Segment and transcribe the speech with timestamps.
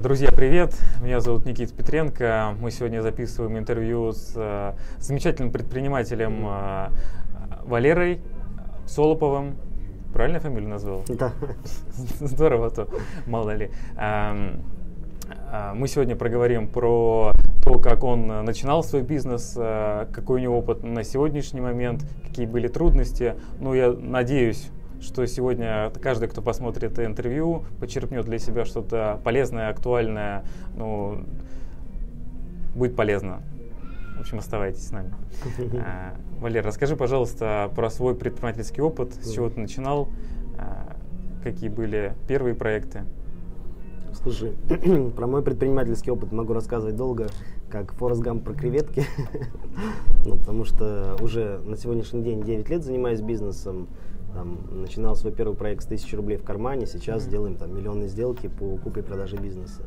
[0.00, 0.74] Друзья, привет!
[1.02, 2.56] Меня зовут Никит Петренко.
[2.58, 6.88] Мы сегодня записываем интервью с э, замечательным предпринимателем э,
[7.64, 8.22] Валерой
[8.86, 9.56] Солоповым.
[10.14, 11.04] Правильно фамилию назвал?
[11.06, 11.32] Да.
[12.18, 12.88] Здорово, то
[13.26, 13.70] мало ли.
[13.98, 14.62] Эм,
[15.52, 17.32] э, мы сегодня проговорим про
[17.62, 22.68] то, как он начинал свой бизнес, какой у него опыт на сегодняшний момент, какие были
[22.68, 23.34] трудности.
[23.58, 24.70] Ну, я надеюсь,
[25.00, 30.44] что сегодня каждый, кто посмотрит интервью, почерпнет для себя что-то полезное, актуальное,
[30.76, 31.24] ну,
[32.74, 33.42] будет полезно.
[34.16, 35.14] В общем, оставайтесь с нами.
[35.84, 40.08] А, Валер, расскажи, пожалуйста, про свой предпринимательский опыт, с чего ты начинал,
[40.58, 40.96] а,
[41.42, 43.04] какие были первые проекты.
[44.12, 44.52] Слушай,
[45.16, 47.28] про мой предпринимательский опыт могу рассказывать долго,
[47.70, 49.04] как Форест Гамп про креветки,
[50.26, 53.88] ну, потому что уже на сегодняшний день 9 лет занимаюсь бизнесом,
[54.34, 57.30] там, начинал свой первый проект с 1000 рублей в кармане, сейчас mm-hmm.
[57.30, 59.82] делаем там миллионные сделки по купе и продаже бизнеса.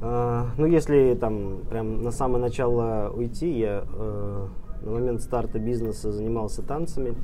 [0.00, 4.46] А, ну, если там прям на самое начало уйти, я э,
[4.82, 7.14] на момент старта бизнеса занимался танцами,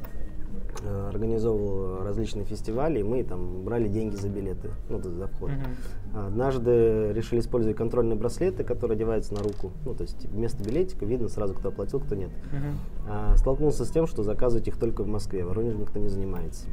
[1.08, 5.50] организовывал различные фестивали, и мы там брали деньги за билеты, ну, за вход.
[5.50, 6.26] Uh-huh.
[6.26, 9.72] Однажды решили использовать контрольные браслеты, которые одеваются на руку.
[9.84, 12.30] Ну, то есть вместо билетика видно сразу, кто оплатил, кто нет.
[12.30, 13.08] Uh-huh.
[13.08, 16.66] А, столкнулся с тем, что заказывать их только в Москве, в Воронеже никто не занимается.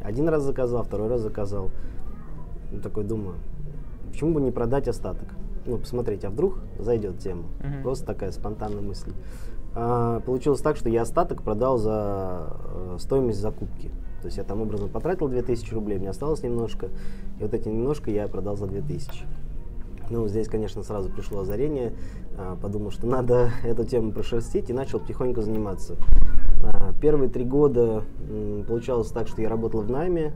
[0.00, 1.70] Один раз заказал, второй раз заказал.
[2.70, 3.36] Ну, такой думаю,
[4.10, 5.28] почему бы не продать остаток?
[5.66, 7.44] Ну, посмотреть, а вдруг зайдет тема.
[7.60, 7.82] Uh-huh.
[7.82, 9.12] Просто такая спонтанная мысль.
[9.80, 13.92] А, получилось так, что я остаток продал за э, стоимость закупки.
[14.20, 16.88] То есть я там образно потратил 2000 рублей, мне осталось немножко,
[17.38, 19.24] и вот эти немножко я продал за 2000.
[20.10, 21.92] Ну, здесь, конечно, сразу пришло озарение,
[22.36, 25.94] а, подумал, что надо эту тему прошерстить и начал потихоньку заниматься.
[26.60, 28.02] А, первые три года
[28.66, 30.34] получалось так, что я работал в найме,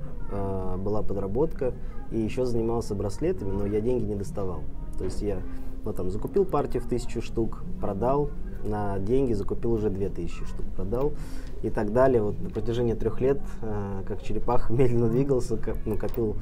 [0.78, 1.74] была подработка,
[2.12, 4.60] и еще занимался браслетами, но я деньги не доставал.
[4.96, 5.42] То есть я
[5.84, 8.30] ну, там, закупил партию в тысячу штук, продал,
[8.64, 11.12] на деньги закупил уже 2000 штук, продал
[11.62, 12.22] и так далее.
[12.22, 16.37] Вот на протяжении трех лет, э, как черепаха, медленно двигался, ну, копил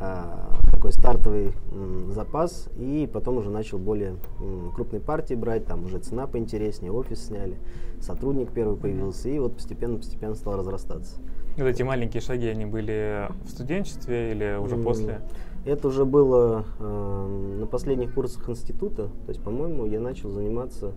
[0.00, 0.22] э,
[0.70, 5.98] такой стартовый э, запас и потом уже начал более э, крупные партии брать, там уже
[5.98, 7.56] цена поинтереснее, офис сняли,
[8.00, 11.16] сотрудник первый появился и вот постепенно-постепенно стал разрастаться.
[11.56, 15.22] Вот эти маленькие шаги, они были в студенчестве или уже после?
[15.64, 20.92] Это уже было э, на последних курсах института, то есть, по-моему, я начал заниматься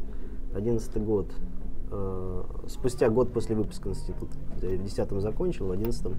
[0.56, 1.28] 11 год,
[1.92, 4.36] э, спустя год после выпуска института.
[4.62, 6.14] Я в 10 закончил, в 11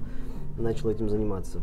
[0.58, 1.60] начал этим заниматься.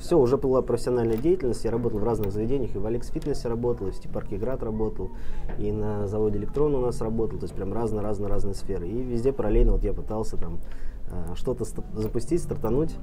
[0.00, 3.86] Все, уже была профессиональная деятельность, я работал в разных заведениях, и в Алекс Фитнесе работал,
[3.86, 5.10] и в Степарке Град работал,
[5.58, 8.88] и на заводе Электрон у нас работал, то есть прям разные-разные-разные сферы.
[8.88, 10.58] И везде параллельно вот я пытался там
[11.10, 11.64] э, что-то
[11.94, 12.94] запустить, стартануть.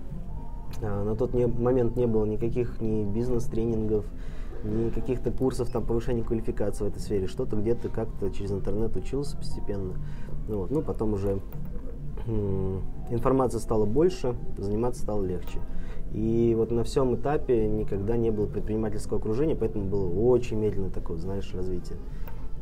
[0.82, 4.06] Э, на тот не, момент не было никаких ни бизнес-тренингов,
[4.64, 7.28] ни каких-то курсов там повышения квалификации в этой сфере.
[7.28, 9.96] Что-то где-то как-то через интернет учился постепенно.
[10.48, 10.72] Вот.
[10.72, 11.40] ну потом уже
[13.10, 15.60] информации стало больше, заниматься стало легче.
[16.14, 21.18] И вот на всем этапе никогда не было предпринимательского окружения, поэтому было очень медленное такое,
[21.18, 21.98] знаешь, развитие.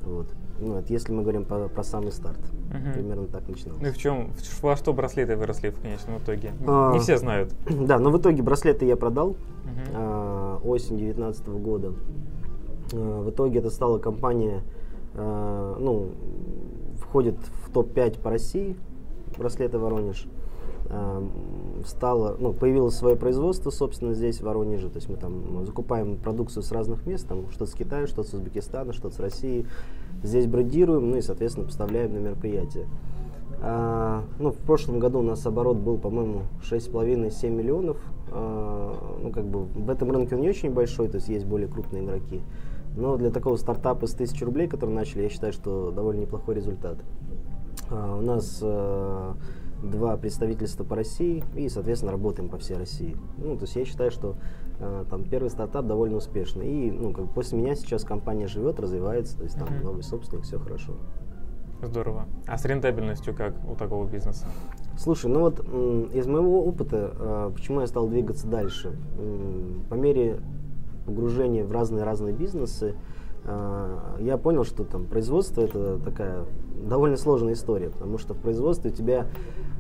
[0.05, 0.27] Вот.
[0.59, 2.39] Ну, это если мы говорим про, про самый старт.
[2.69, 2.93] Угу.
[2.93, 3.81] Примерно так начиналось.
[3.81, 6.53] Ну и в чем, во что браслеты выросли в конечном итоге?
[6.65, 7.53] А, Не все знают.
[7.69, 9.37] Да, но в итоге браслеты я продал угу.
[9.93, 11.93] а, осень 2019 года.
[12.93, 14.61] А, в итоге это стала компания,
[15.13, 16.11] а, ну,
[16.99, 17.35] входит
[17.65, 18.77] в топ-5 по России,
[19.37, 20.25] браслеты Воронеж.
[21.85, 24.89] Стало, ну, появилось свое производство, собственно, здесь, в Воронеже.
[24.89, 28.33] То есть мы там закупаем продукцию с разных мест, там что-то с Китая, что-то с
[28.33, 29.65] Узбекистана, что-то с России
[30.23, 32.87] здесь брендируем, ну и, соответственно, поставляем на мероприятия.
[33.61, 37.97] А, ну, в прошлом году у нас оборот был, по-моему, 6,5-7 миллионов.
[38.31, 41.67] А, ну, как бы в этом рынке он не очень большой, то есть есть более
[41.67, 42.41] крупные игроки.
[42.95, 46.97] Но для такого стартапа с 1000 рублей, который начали, я считаю, что довольно неплохой результат.
[47.89, 49.35] А, у нас а,
[49.89, 53.15] два представительства по России и, соответственно, работаем по всей России.
[53.37, 54.35] Ну, то есть я считаю, что
[54.79, 56.67] э, там первый стартап довольно успешный.
[56.67, 59.83] И ну, как после меня сейчас компания живет, развивается, то есть там uh-huh.
[59.83, 60.93] новый собственник, все хорошо.
[61.81, 62.25] Здорово.
[62.47, 64.45] А с рентабельностью как у такого бизнеса?
[64.97, 65.59] Слушай, ну вот
[66.13, 68.97] из моего опыта, э, почему я стал двигаться дальше?
[69.89, 70.39] По мере
[71.05, 73.14] погружения в разные-разные бизнесы, э,
[74.19, 76.45] я понял, что там производство это такая
[76.87, 79.27] довольно сложная история, потому что в производстве у тебя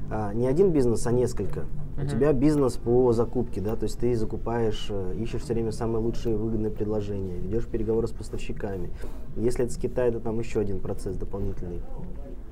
[0.09, 1.61] а, не один бизнес, а несколько.
[1.61, 2.05] Uh-huh.
[2.05, 6.03] У тебя бизнес по закупке, да, то есть ты закупаешь, э, ищешь все время самые
[6.03, 8.91] лучшие выгодные предложения, ведешь переговоры с поставщиками.
[9.37, 11.81] Если это с Китая, то там еще один процесс дополнительный.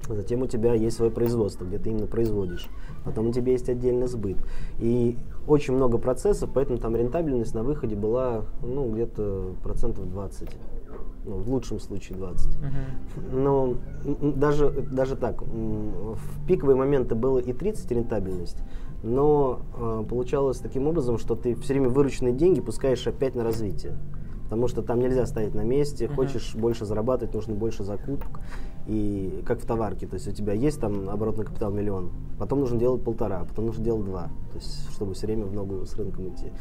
[0.09, 2.67] Затем у тебя есть свое производство, где ты именно производишь.
[3.05, 4.37] Потом у тебя есть отдельный сбыт.
[4.79, 5.17] И
[5.47, 10.49] очень много процессов, поэтому там рентабельность на выходе была ну, где-то процентов 20
[11.25, 12.47] ну, в лучшем случае 20.
[12.47, 13.35] Uh-huh.
[13.35, 13.75] Но
[14.33, 18.57] даже, даже так, в пиковые моменты было и 30 рентабельность,
[19.03, 23.97] но э, получалось таким образом, что ты все время вырученные деньги пускаешь опять на развитие.
[24.53, 26.13] Потому что там нельзя стоять на месте, uh-huh.
[26.13, 28.39] хочешь больше зарабатывать, нужно больше закупок.
[28.85, 32.77] И как в товарке, то есть у тебя есть там оборотный капитал миллион, потом нужно
[32.77, 36.29] делать полтора, потом нужно делать два, то есть чтобы все время в ногу с рынком
[36.29, 36.51] идти.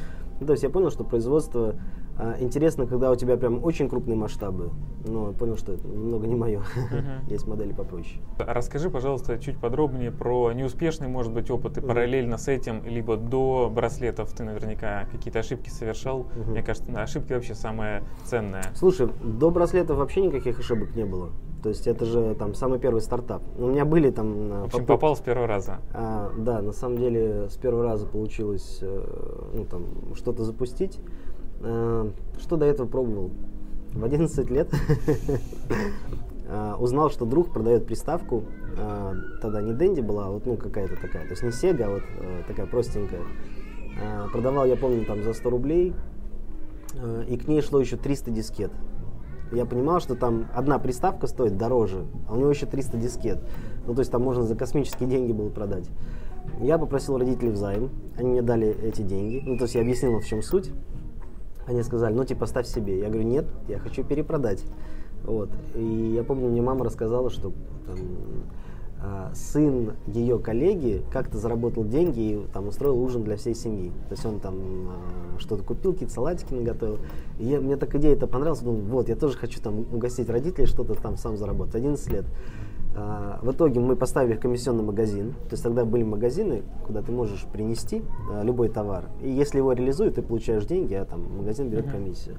[0.40, 1.74] Ну, то есть я понял, что производство
[2.18, 4.70] а, интересно, когда у тебя прям очень крупные масштабы,
[5.04, 6.60] но понял, что это немного не мое.
[6.60, 7.28] Uh-huh.
[7.30, 8.20] Есть модели попроще.
[8.38, 11.86] Расскажи, пожалуйста, чуть подробнее про неуспешный, может быть, опыт и uh-huh.
[11.86, 16.20] параллельно с этим, либо до браслетов ты наверняка какие-то ошибки совершал.
[16.20, 16.50] Uh-huh.
[16.50, 18.64] Мне кажется, ошибки вообще самое ценное.
[18.74, 21.30] Слушай, до браслетов вообще никаких ошибок не было.
[21.62, 23.42] То есть это же там самый первый стартап.
[23.56, 24.48] У меня были там...
[24.48, 24.86] В общем, попытки.
[24.88, 25.78] попал с первого раза.
[25.94, 29.86] А, да, на самом деле с первого раза получилось э, ну, там,
[30.16, 30.98] что-то запустить.
[31.62, 33.30] Э, что до этого пробовал?
[33.94, 34.68] В 11 лет
[36.48, 38.44] э, узнал, что друг продает приставку.
[38.76, 41.24] Э, тогда не Дэнди была, а вот ну какая-то такая.
[41.24, 42.02] То есть не Sega, а вот
[42.48, 43.22] такая простенькая.
[44.32, 45.94] Продавал, я помню, там за 100 рублей.
[47.28, 48.70] И к ней шло еще 300 дискет.
[49.52, 53.38] Я понимал, что там одна приставка стоит дороже, а у него еще 300 дискет.
[53.86, 55.90] Ну, то есть там можно за космические деньги было продать.
[56.60, 59.42] Я попросил родителей взаим, они мне дали эти деньги.
[59.44, 60.70] Ну, то есть я объяснил, в чем суть.
[61.66, 62.98] Они сказали, ну типа ставь себе.
[62.98, 64.64] Я говорю, нет, я хочу перепродать.
[65.24, 65.50] Вот.
[65.74, 67.52] И я помню, мне мама рассказала, что
[67.86, 67.98] там,
[69.04, 73.90] а, сын ее коллеги как-то заработал деньги и там устроил ужин для всей семьи.
[74.08, 76.98] То есть он там а, что-то купил, какие-то салатики наготовил.
[77.38, 80.66] И я, мне так идея это понравилась, думал, вот, я тоже хочу там угостить родителей,
[80.66, 81.76] что-то там сам заработать.
[81.76, 82.24] 11 лет.
[82.94, 85.32] А, в итоге мы поставили комиссионный магазин.
[85.48, 89.06] То есть тогда были магазины, куда ты можешь принести а, любой товар.
[89.22, 92.36] И если его реализуют, ты получаешь деньги, а там магазин берет комиссию.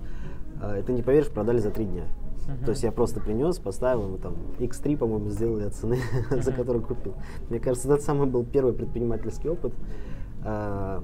[0.62, 2.04] А, и ты не поверишь, продали за три дня.
[2.04, 2.66] Uh-huh.
[2.66, 5.98] То есть я просто принес, поставил, мы там X3, по-моему, сделали от цены,
[6.30, 6.42] uh-huh.
[6.44, 7.14] за которую купил.
[7.50, 9.74] Мне кажется, это самый был первый предпринимательский опыт.
[10.44, 11.04] А,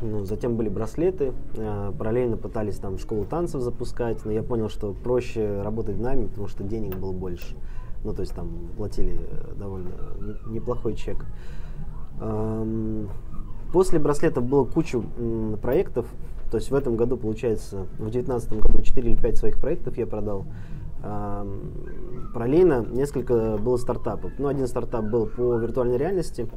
[0.00, 4.92] ну, затем были браслеты, а, параллельно пытались там школу танцев запускать, но я понял, что
[4.92, 7.56] проще работать в нами, потому что денег было больше.
[8.04, 9.90] Ну, то есть там платили э, довольно
[10.46, 11.24] неплохой чек.
[13.72, 15.04] После браслетов было кучу
[15.62, 16.06] проектов.
[16.50, 20.06] То есть в этом году, получается, в 2019 году 4 или 5 своих проектов я
[20.06, 20.46] продал.
[22.34, 24.32] Параллельно несколько было стартапов.
[24.38, 26.48] Ну, один стартап был по виртуальной реальности.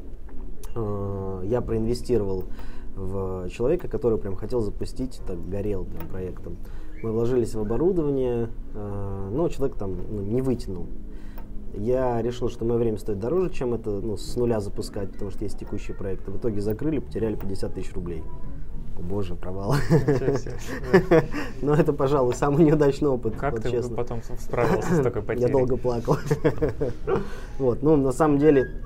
[0.74, 2.44] А, я проинвестировал
[2.96, 6.56] в человека, который прям хотел запустить, так горел прям проектом.
[7.02, 10.86] Мы вложились в оборудование, но человек там ну, не вытянул
[11.74, 15.44] я решил, что мое время стоит дороже, чем это ну, с нуля запускать, потому что
[15.44, 16.30] есть текущие проекты.
[16.30, 18.22] В итоге закрыли, потеряли 50 тысяч рублей.
[18.98, 19.74] О боже, провал.
[21.62, 23.36] Но это, пожалуй, самый неудачный опыт.
[23.36, 25.46] Как ты потом справился с такой потерей?
[25.46, 26.16] Я долго плакал.
[27.58, 28.82] Вот, ну, на самом деле,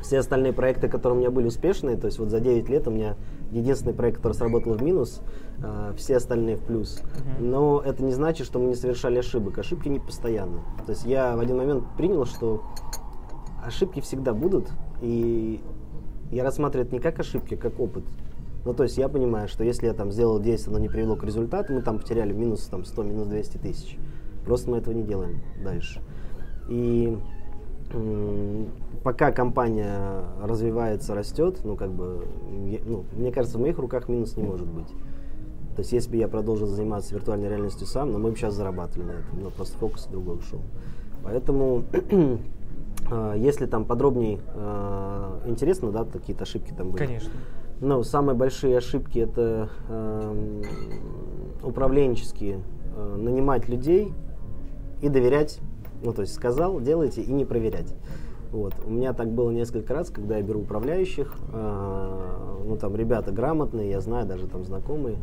[0.00, 2.90] все остальные проекты, которые у меня были успешные, то есть вот за 9 лет у
[2.90, 3.16] меня
[3.50, 5.20] единственный проект, который сработал в минус,
[5.62, 7.02] э, все остальные в плюс.
[7.02, 7.42] Uh-huh.
[7.42, 9.58] Но это не значит, что мы не совершали ошибок.
[9.58, 10.60] Ошибки не постоянно.
[10.86, 12.62] То есть я в один момент принял, что
[13.64, 15.60] ошибки всегда будут, и
[16.30, 18.04] я рассматриваю это не как ошибки, а как опыт.
[18.64, 21.24] Ну, то есть я понимаю, что если я там сделал действие, но не привело к
[21.24, 23.98] результату, мы там потеряли минус там, 100, минус 200 тысяч.
[24.44, 26.00] Просто мы этого не делаем дальше.
[26.68, 27.18] И
[29.02, 32.26] пока компания развивается, растет, ну, как бы,
[32.86, 34.88] ну, мне кажется, в моих руках минус не может быть.
[35.74, 39.06] То есть, если бы я продолжил заниматься виртуальной реальностью сам, но мы бы сейчас зарабатывали
[39.06, 40.60] на этом, но просто фокус другой ушел.
[41.24, 41.84] Поэтому,
[43.10, 47.06] а, если там подробнее а, интересно, да, какие-то ошибки там были.
[47.06, 47.30] Конечно.
[47.80, 50.62] Ну, самые большие ошибки это э,
[51.64, 52.60] управленческие,
[53.16, 54.12] нанимать людей
[55.00, 55.58] и доверять
[56.02, 57.94] ну, то есть сказал, делайте и не проверять.
[58.50, 58.74] Вот.
[58.84, 63.90] У меня так было несколько раз, когда я беру управляющих, э, ну там ребята грамотные,
[63.90, 65.16] я знаю, даже там знакомые,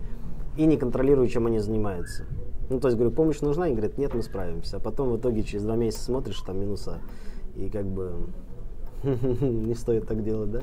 [0.58, 2.26] и не контролирую, чем они занимаются.
[2.70, 3.66] Ну, то есть, говорю, помощь нужна?
[3.66, 4.78] Они говорят, нет, мы справимся.
[4.78, 7.00] А потом в итоге через два месяца смотришь, там минуса.
[7.56, 8.12] И как бы
[9.04, 10.62] не стоит так делать, да?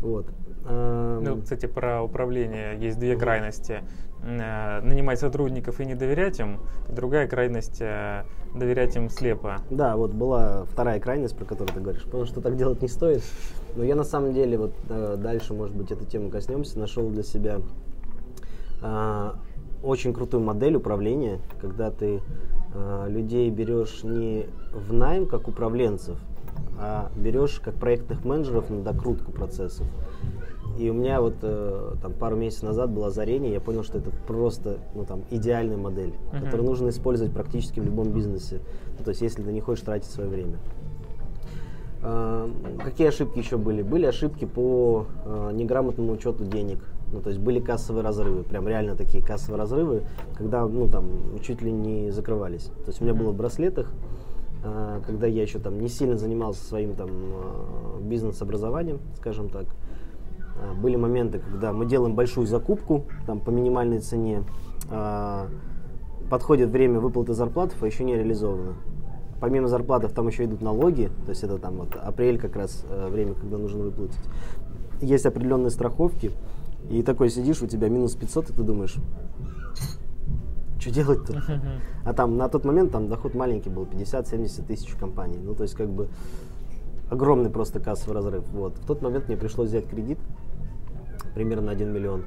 [0.00, 0.26] Вот.
[0.68, 3.82] Ну, кстати, про управление есть две крайности.
[4.26, 8.24] Э, нанимать сотрудников и не доверять им, другая крайность э,
[8.58, 9.58] доверять им слепо.
[9.70, 13.22] Да, вот была вторая крайность, про которую ты говоришь, потому что так делать не стоит.
[13.76, 17.22] Но я на самом деле, вот э, дальше, может быть, эту тему коснемся, нашел для
[17.22, 17.60] себя
[19.82, 22.20] очень крутую модель управления, когда ты
[23.08, 26.18] людей берешь не в найм как управленцев,
[26.78, 29.86] а берешь как проектных менеджеров на докрутку процессов.
[30.78, 34.10] И у меня вот э, там пару месяцев назад было озарение, я понял, что это
[34.26, 36.44] просто ну, там, идеальная модель, uh-huh.
[36.44, 38.60] которую нужно использовать практически в любом бизнесе.
[38.98, 40.58] Ну, то есть, если ты не хочешь тратить свое время.
[42.02, 42.48] Э,
[42.84, 43.82] какие ошибки еще были?
[43.82, 46.84] Были ошибки по э, неграмотному учету денег.
[47.12, 50.02] Ну, то есть были кассовые разрывы, прям реально такие кассовые разрывы,
[50.36, 51.08] когда, ну, там,
[51.40, 52.64] чуть ли не закрывались.
[52.64, 53.92] То есть у меня было в браслетах,
[54.64, 59.66] э, когда я еще там не сильно занимался своим там э, бизнес-образованием, скажем так,
[60.80, 64.44] были моменты, когда мы делаем большую закупку там, по минимальной цене,
[64.90, 65.48] а,
[66.30, 68.74] подходит время выплаты зарплат, а еще не реализовано.
[69.40, 73.08] Помимо зарплатов там еще идут налоги, то есть это там вот апрель как раз э,
[73.10, 74.18] время, когда нужно выплатить.
[75.02, 76.32] Есть определенные страховки,
[76.88, 78.96] и такой сидишь, у тебя минус 500, и ты думаешь,
[80.78, 81.42] что делать-то?
[82.04, 85.38] А там на тот момент там доход маленький был, 50-70 тысяч компаний.
[85.42, 86.08] Ну, то есть как бы
[87.10, 88.44] огромный просто кассовый разрыв.
[88.52, 88.78] Вот.
[88.78, 90.18] В тот момент мне пришлось взять кредит,
[91.36, 92.24] примерно 1 миллион.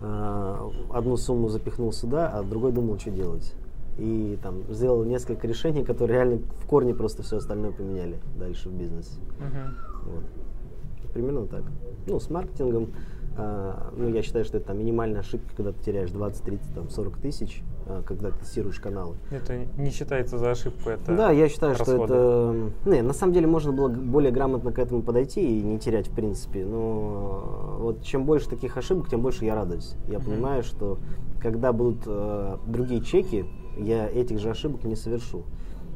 [0.00, 3.54] А, одну сумму запихнул сюда, а другой думал, что делать.
[3.98, 8.72] И там сделал несколько решений, которые реально в корне просто все остальное поменяли дальше в
[8.72, 9.20] бизнесе.
[9.38, 10.12] Uh-huh.
[10.12, 11.12] Вот.
[11.12, 11.64] Примерно так.
[12.06, 12.94] Ну, с маркетингом
[13.36, 16.88] а, ну, я считаю, что это там, минимальная ошибка, когда ты теряешь 20, 30, там,
[16.88, 17.62] 40 тысяч,
[18.06, 19.16] когда тестируешь каналы.
[19.30, 22.06] Это не считается за ошибку, это Да, я считаю, расходы.
[22.06, 22.90] что это...
[22.90, 26.14] Не, на самом деле можно было более грамотно к этому подойти и не терять, в
[26.14, 26.64] принципе.
[26.64, 29.94] Но вот чем больше таких ошибок, тем больше я радуюсь.
[30.08, 30.24] Я mm-hmm.
[30.24, 30.98] понимаю, что
[31.40, 33.44] когда будут э, другие чеки,
[33.76, 35.44] я этих же ошибок не совершу.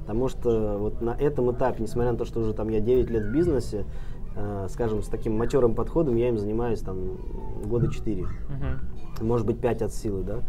[0.00, 3.24] Потому что вот на этом этапе, несмотря на то, что уже там я 9 лет
[3.24, 3.84] в бизнесе,
[4.38, 7.16] Э, скажем, с таким матерым подходом я им занимаюсь там
[7.64, 9.24] года 4, uh-huh.
[9.24, 10.42] может быть 5 от силы, да.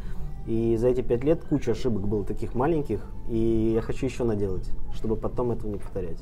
[0.47, 4.71] И за эти 5 лет куча ошибок было таких маленьких, и я хочу еще наделать,
[4.93, 6.19] чтобы потом этого не повторять.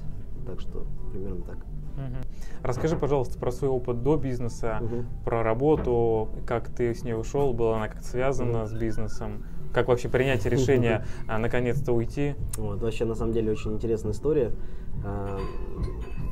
[0.47, 1.57] Так что примерно так.
[1.57, 2.63] Угу.
[2.63, 5.05] Расскажи, пожалуйста, про свой опыт до бизнеса, угу.
[5.23, 8.67] про работу, как ты с ней ушел, была она как связана угу.
[8.67, 12.35] с бизнесом, как вообще принять решение а, наконец-то уйти?
[12.57, 14.51] Вот, вообще, на самом деле, очень интересная история.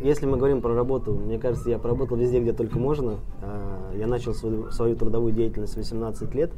[0.01, 3.19] А, если мы говорим про работу, мне кажется, я поработал везде, где только можно.
[3.41, 6.51] А, я начал свою, свою трудовую деятельность в 18 лет.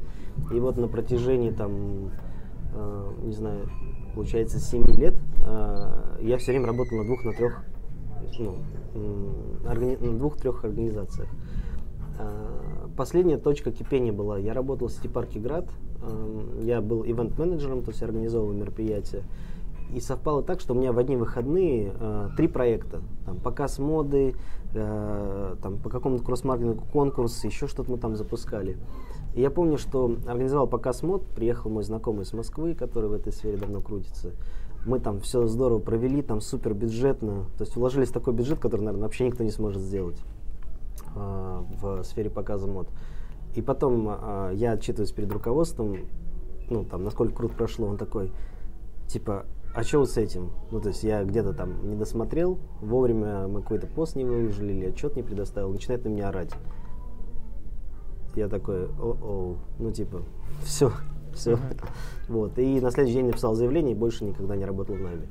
[0.51, 2.11] И вот на протяжении, там,
[2.73, 3.69] а, не знаю,
[4.13, 5.15] получается, 7 лет
[6.21, 7.63] я все время работал на двух, на трех,
[8.39, 8.55] ну,
[9.63, 11.27] на двух-трех организациях.
[12.97, 15.65] Последняя точка кипения была, я работал в сити-парке «Град»,
[16.63, 19.23] я был ивент-менеджером, то есть организовывал мероприятия.
[19.93, 23.01] И совпало так, что у меня в одни выходные э, три проекта.
[23.25, 24.35] Там, показ моды,
[24.73, 28.77] э, там, по какому-то кросс-маркетингу конкурс, еще что-то мы там запускали.
[29.35, 33.33] И я помню, что организовал показ мод, приехал мой знакомый из Москвы, который в этой
[33.33, 34.31] сфере давно крутится.
[34.85, 37.45] Мы там все здорово провели, там супер бюджетно.
[37.57, 40.21] То есть вложились в такой бюджет, который, наверное, вообще никто не сможет сделать
[41.15, 42.87] э, в сфере показа мод.
[43.55, 45.97] И потом э, я отчитываюсь перед руководством,
[46.69, 48.31] ну, там, насколько круто прошло, он такой,
[49.07, 50.51] типа, а что вот с этим?
[50.71, 54.85] Ну, то есть я где-то там не досмотрел, вовремя мы какой-то пост не выложили или
[54.85, 56.51] отчет не предоставил, начинает на меня орать.
[58.35, 60.21] Я такой, о-о, ну, типа,
[60.63, 60.91] все,
[61.33, 61.53] все.
[61.53, 61.85] Uh-huh.
[62.29, 65.27] Вот, и на следующий день написал заявление и больше никогда не работал в найме.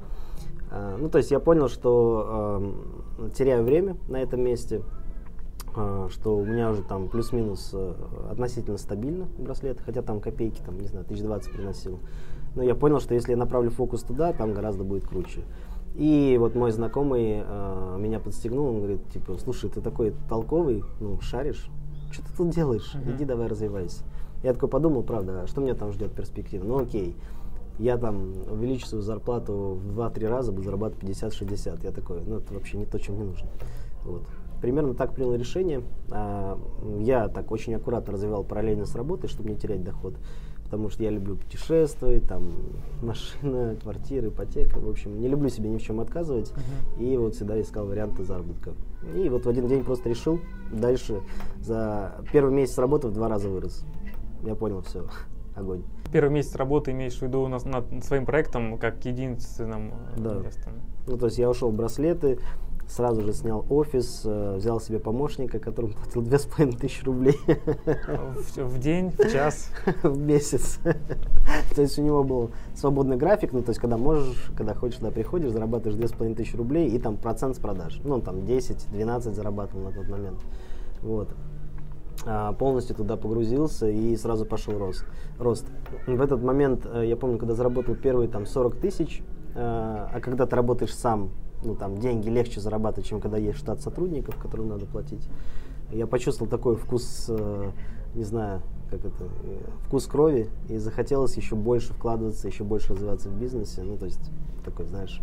[0.70, 2.74] А, ну, то есть я понял, что
[3.18, 4.82] э, теряю время на этом месте,
[5.74, 7.94] э, что у меня уже там плюс-минус э,
[8.30, 12.00] относительно стабильно браслет, хотя там копейки, там, не знаю, 1020 приносил.
[12.54, 15.42] Но я понял, что если я направлю фокус туда, там гораздо будет круче.
[15.94, 21.20] И вот мой знакомый э, меня подстегнул, он говорит, типа, слушай, ты такой толковый, ну,
[21.20, 21.68] шаришь,
[22.10, 22.94] что ты тут делаешь?
[22.94, 23.14] Uh-huh.
[23.14, 24.02] Иди давай развивайся.
[24.42, 26.64] Я такой подумал, правда, а что меня там ждет перспектива?
[26.64, 27.16] Ну окей,
[27.78, 31.80] я там увеличу свою зарплату в 2-3 раза, буду зарабатывать 50-60.
[31.82, 33.48] Я такой, ну это вообще не то, чем мне нужно.
[34.04, 34.22] Вот.
[34.60, 35.82] Примерно так принял решение.
[36.10, 36.58] А,
[37.00, 40.14] я так очень аккуратно развивал параллельно с работой, чтобы не терять доход
[40.74, 42.50] потому что я люблю путешествовать, там
[43.02, 47.04] машина, квартира, ипотека, в общем, не люблю себе ни в чем отказывать, uh-huh.
[47.04, 48.72] и вот всегда искал варианты заработка.
[49.14, 50.40] И вот в один день просто решил,
[50.72, 51.20] дальше
[51.60, 53.84] за первый месяц работы в два раза вырос.
[54.42, 55.06] Я понял, все,
[55.54, 55.84] огонь.
[56.12, 60.34] Первый месяц работы имеешь в виду у нас над своим проектом как единственным да.
[60.34, 60.72] местом?
[61.06, 62.40] Ну, то есть я ушел в браслеты,
[62.88, 67.38] сразу же снял офис, э, взял себе помощника, которому платил две с половиной тысячи рублей.
[67.46, 69.70] В, в день, в час?
[70.02, 70.78] В месяц.
[71.74, 75.10] То есть у него был свободный график, ну то есть когда можешь, когда хочешь, туда
[75.10, 78.00] приходишь, зарабатываешь две с половиной тысячи рублей и там процент с продаж.
[78.04, 80.38] Ну там 10-12 зарабатывал на тот момент.
[81.02, 81.28] Вот.
[82.26, 85.04] А, полностью туда погрузился и сразу пошел рост.
[85.38, 85.66] рост.
[86.06, 89.22] В этот момент, э, я помню, когда заработал первые там 40 тысяч,
[89.54, 91.30] э, а когда ты работаешь сам,
[91.64, 95.28] ну там деньги легче зарабатывать, чем когда есть штат сотрудников, которым надо платить.
[95.90, 97.70] Я почувствовал такой вкус, э,
[98.14, 99.28] не знаю, как это,
[99.86, 103.82] вкус крови, и захотелось еще больше вкладываться, еще больше развиваться в бизнесе.
[103.82, 104.30] Ну, то есть,
[104.64, 105.20] такой, знаешь,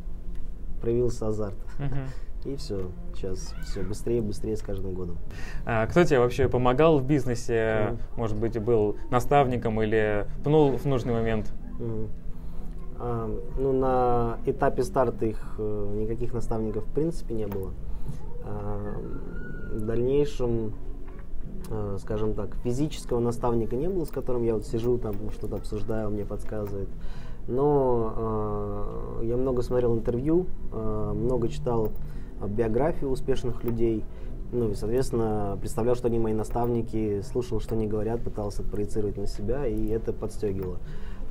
[0.82, 1.58] проявился азарт.
[1.80, 2.08] Uh-huh.
[2.44, 5.18] И все, сейчас все быстрее, быстрее с каждым годом.
[5.64, 7.54] А кто тебе вообще помогал в бизнесе?
[7.54, 8.00] Mm.
[8.18, 11.52] Может быть, был наставником или пнул в нужный момент?
[11.78, 12.10] Mm.
[13.04, 13.28] А,
[13.58, 17.72] ну, на этапе старта их э, никаких наставников в принципе не было.
[18.44, 18.94] А,
[19.74, 20.74] в дальнейшем,
[21.72, 26.10] э, скажем так, физического наставника не было, с которым я вот сижу, там что-то обсуждаю,
[26.10, 26.90] он мне подсказывает.
[27.48, 28.14] Но
[29.20, 31.90] э, я много смотрел интервью, много читал
[32.48, 34.04] биографию успешных людей.
[34.52, 39.26] Ну и, соответственно, представлял, что они мои наставники, слушал, что они говорят, пытался проецировать на
[39.26, 40.78] себя, и это подстегивало.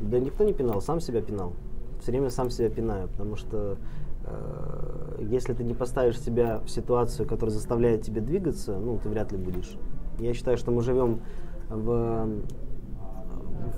[0.01, 1.53] Да никто не пинал, сам себя пинал.
[2.01, 3.77] Все время сам себя пинаю, потому что
[4.25, 9.33] э, если ты не поставишь себя в ситуацию, которая заставляет тебя двигаться, ну, ты вряд
[9.33, 9.77] ли будешь.
[10.19, 11.21] Я считаю, что мы живем
[11.69, 12.29] в,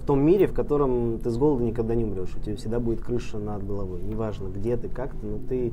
[0.01, 2.35] в том мире, в котором ты с голода никогда не умрешь.
[2.37, 4.03] У тебя всегда будет крыша над головой.
[4.03, 5.73] Неважно, где ты, как ты, но ты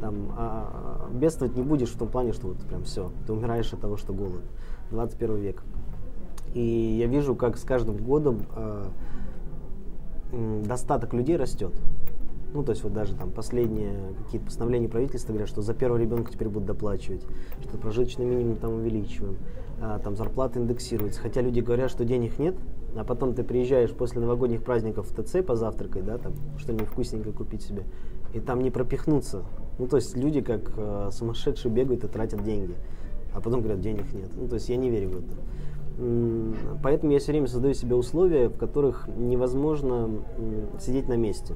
[0.00, 3.80] там, а, бедствовать не будешь в том плане, что вот прям все, ты умираешь от
[3.80, 4.42] того, что голод.
[4.90, 5.62] 21 век.
[6.54, 8.88] И я вижу, как с каждым годом а,
[10.32, 11.72] достаток людей растет.
[12.52, 13.94] Ну, то есть вот даже там последние
[14.24, 17.24] какие-то постановления правительства говорят, что за первого ребенка теперь будут доплачивать,
[17.60, 19.36] что прожиточный минимум там увеличиваем,
[19.80, 21.20] а, там зарплаты индексируются.
[21.20, 22.56] Хотя люди говорят, что денег нет,
[22.96, 27.62] а потом ты приезжаешь после новогодних праздников в ТЦ позавтракать, да, там что-нибудь вкусненькое купить
[27.62, 27.84] себе,
[28.34, 29.44] и там не пропихнуться.
[29.78, 32.74] Ну, то есть люди как э, сумасшедшие бегают и тратят деньги,
[33.32, 34.30] а потом говорят, денег нет.
[34.36, 35.36] Ну, то есть я не верю в это.
[36.82, 40.08] Поэтому я все время создаю себе условия, в которых невозможно
[40.80, 41.54] сидеть на месте.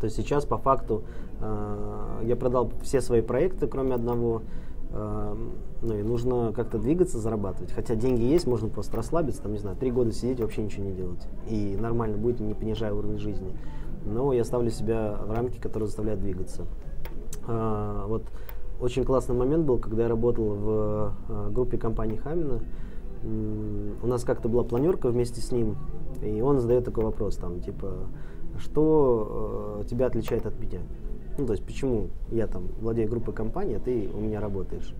[0.00, 1.04] То есть сейчас по факту
[1.40, 4.42] э, я продал все свои проекты, кроме одного.
[4.90, 5.36] Э,
[5.80, 7.72] ну и нужно как-то двигаться, зарабатывать.
[7.72, 10.84] Хотя деньги есть, можно просто расслабиться, там, не знаю, три года сидеть и вообще ничего
[10.86, 11.28] не делать.
[11.48, 13.56] И нормально будет, не понижая уровень жизни.
[14.04, 16.66] Но я ставлю себя в рамки, которые заставляют двигаться.
[17.46, 18.24] А, вот
[18.80, 22.60] очень классный момент был, когда я работал в а, группе компании Хамина.
[23.22, 25.76] У нас как-то была планерка вместе с ним,
[26.22, 28.08] и он задает такой вопрос, там, типа,
[28.58, 30.80] что э, тебя отличает от меня?
[31.38, 34.94] Ну, то есть, почему я там владею группой компаний, а ты у меня работаешь?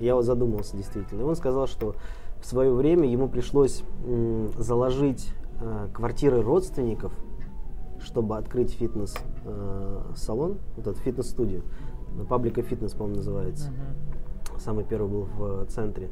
[0.00, 1.20] Я вот задумался действительно.
[1.20, 1.94] И он сказал, что
[2.40, 5.28] в свое время ему пришлось м, заложить
[5.60, 7.12] э, квартиры родственников
[8.04, 11.62] чтобы открыть фитнес-салон, э, вот этот фитнес-студию.
[12.28, 13.70] Паблика фитнес, по-моему, называется.
[13.70, 14.60] Uh-huh.
[14.60, 16.10] Самый первый был в центре.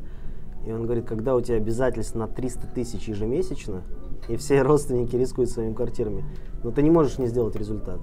[0.67, 3.83] И он говорит, когда у тебя обязательств на 300 тысяч ежемесячно,
[4.29, 6.25] и все родственники рискуют своими квартирами,
[6.63, 8.01] но ты не можешь не сделать результат.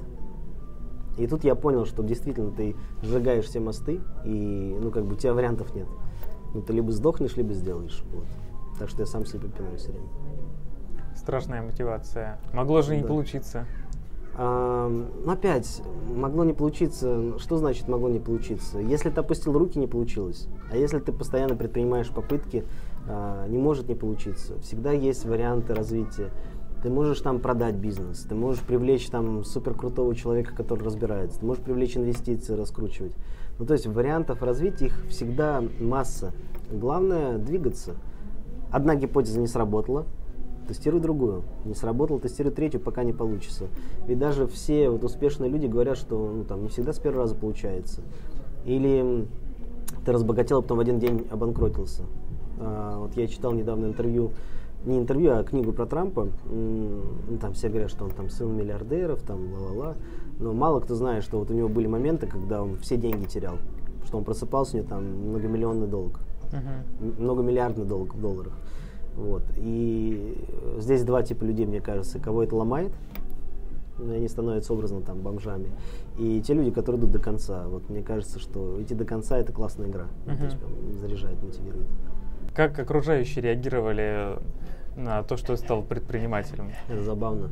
[1.18, 5.18] И тут я понял, что действительно ты сжигаешь все мосты, и ну как бы у
[5.18, 5.88] тебя вариантов нет.
[6.54, 8.04] Ну ты либо сдохнешь, либо сделаешь.
[8.14, 8.26] Вот.
[8.80, 10.08] Так что я сам себе пинаю все время
[11.18, 12.40] страшная мотивация.
[12.54, 13.08] Могло же не да.
[13.10, 13.66] получиться.
[14.40, 14.92] А,
[15.26, 17.40] опять, могло не получиться.
[17.40, 18.78] Что значит могло не получиться?
[18.78, 20.48] Если ты опустил руки, не получилось.
[20.72, 22.64] А если ты постоянно предпринимаешь попытки,
[23.08, 24.60] а, не может не получиться.
[24.60, 26.32] Всегда есть варианты развития.
[26.84, 31.46] Ты можешь там продать бизнес, ты можешь привлечь там супер крутого человека, который разбирается, ты
[31.46, 33.14] можешь привлечь инвестиции, раскручивать.
[33.58, 36.34] Ну, то есть вариантов развития их всегда масса.
[36.72, 37.96] Главное двигаться.
[38.72, 40.06] Одна гипотеза не сработала,
[40.68, 41.44] тестируй другую.
[41.66, 43.68] Не сработал, тестируй третью, пока не получится.
[44.08, 47.36] Ведь даже все вот успешные люди говорят, что ну, там не всегда с первого раза
[47.36, 48.02] получается.
[48.66, 49.28] Или
[50.06, 52.04] ты разбогател, а потом в один день обанкротился.
[52.60, 54.32] А, вот я читал недавно интервью,
[54.86, 56.28] не интервью, а книгу про Трампа.
[56.50, 59.96] Ну, там все говорят, что он там сын миллиардеров, там ла-ла-ла.
[60.40, 63.58] Но мало кто знает, что вот у него были моменты, когда он все деньги терял.
[64.06, 66.20] Что он просыпался, у него там многомиллионный долг.
[66.52, 67.22] Uh-huh.
[67.22, 68.54] Многомиллиардный долг в долларах.
[69.18, 69.44] Вот.
[69.58, 70.38] И
[70.78, 72.20] здесь два типа людей, мне кажется.
[72.20, 72.92] Кого это ломает,
[74.00, 75.72] они становятся образно там бомжами.
[76.18, 77.68] И те люди, которые идут до конца.
[77.68, 80.06] Вот мне кажется, что идти до конца это классная игра.
[80.26, 80.38] Uh-huh.
[80.38, 81.88] то есть прям заряжает, мотивирует.
[82.54, 84.38] Как окружающие реагировали
[84.96, 86.72] на то, что стал предпринимателем?
[86.88, 87.50] Это забавно.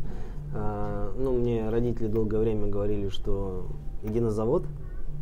[0.54, 3.68] А, ну, мне родители долгое время говорили, что
[4.04, 4.66] иди на завод,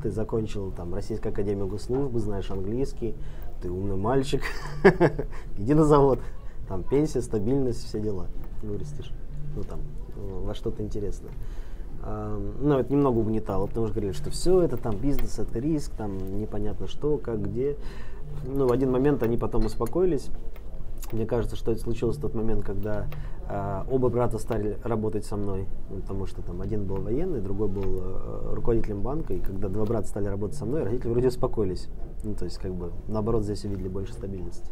[0.01, 3.15] ты закончил там Российскую Академию Госслужбы, знаешь английский,
[3.63, 4.41] ты умный мальчик,
[5.57, 6.19] иди на завод,
[6.67, 8.27] там пенсия, стабильность, все дела,
[8.61, 9.11] вырастешь,
[9.55, 9.79] ну там,
[10.43, 11.31] во что-то интересное.
[12.05, 16.41] Ну, это немного угнетало, потому что говорили, что все это там бизнес, это риск, там
[16.41, 17.77] непонятно что, как, где.
[18.45, 20.27] Ну, в один момент они потом успокоились.
[21.11, 23.07] Мне кажется, что это случилось в тот момент, когда
[23.47, 27.83] э, оба брата стали работать со мной, потому что там один был военный, другой был
[27.83, 31.87] э, руководителем банка, и когда два брата стали работать со мной, родители вроде успокоились.
[32.23, 34.71] Ну, то есть, как бы, наоборот, здесь увидели больше стабильности.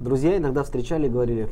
[0.00, 1.48] Друзья иногда встречали и говорили,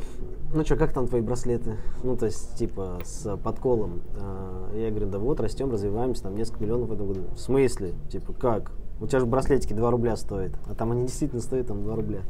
[0.52, 1.76] ну что, как там твои браслеты?
[2.02, 4.02] Ну, то есть, типа, с подколом.
[4.20, 7.20] А, я говорю, да вот, растем, развиваемся, там несколько миллионов в этом году.
[7.34, 7.94] В смысле?
[8.10, 8.72] Типа, как?
[9.02, 12.20] У тебя же браслетики 2 рубля стоят, а там они действительно стоят там 2 рубля.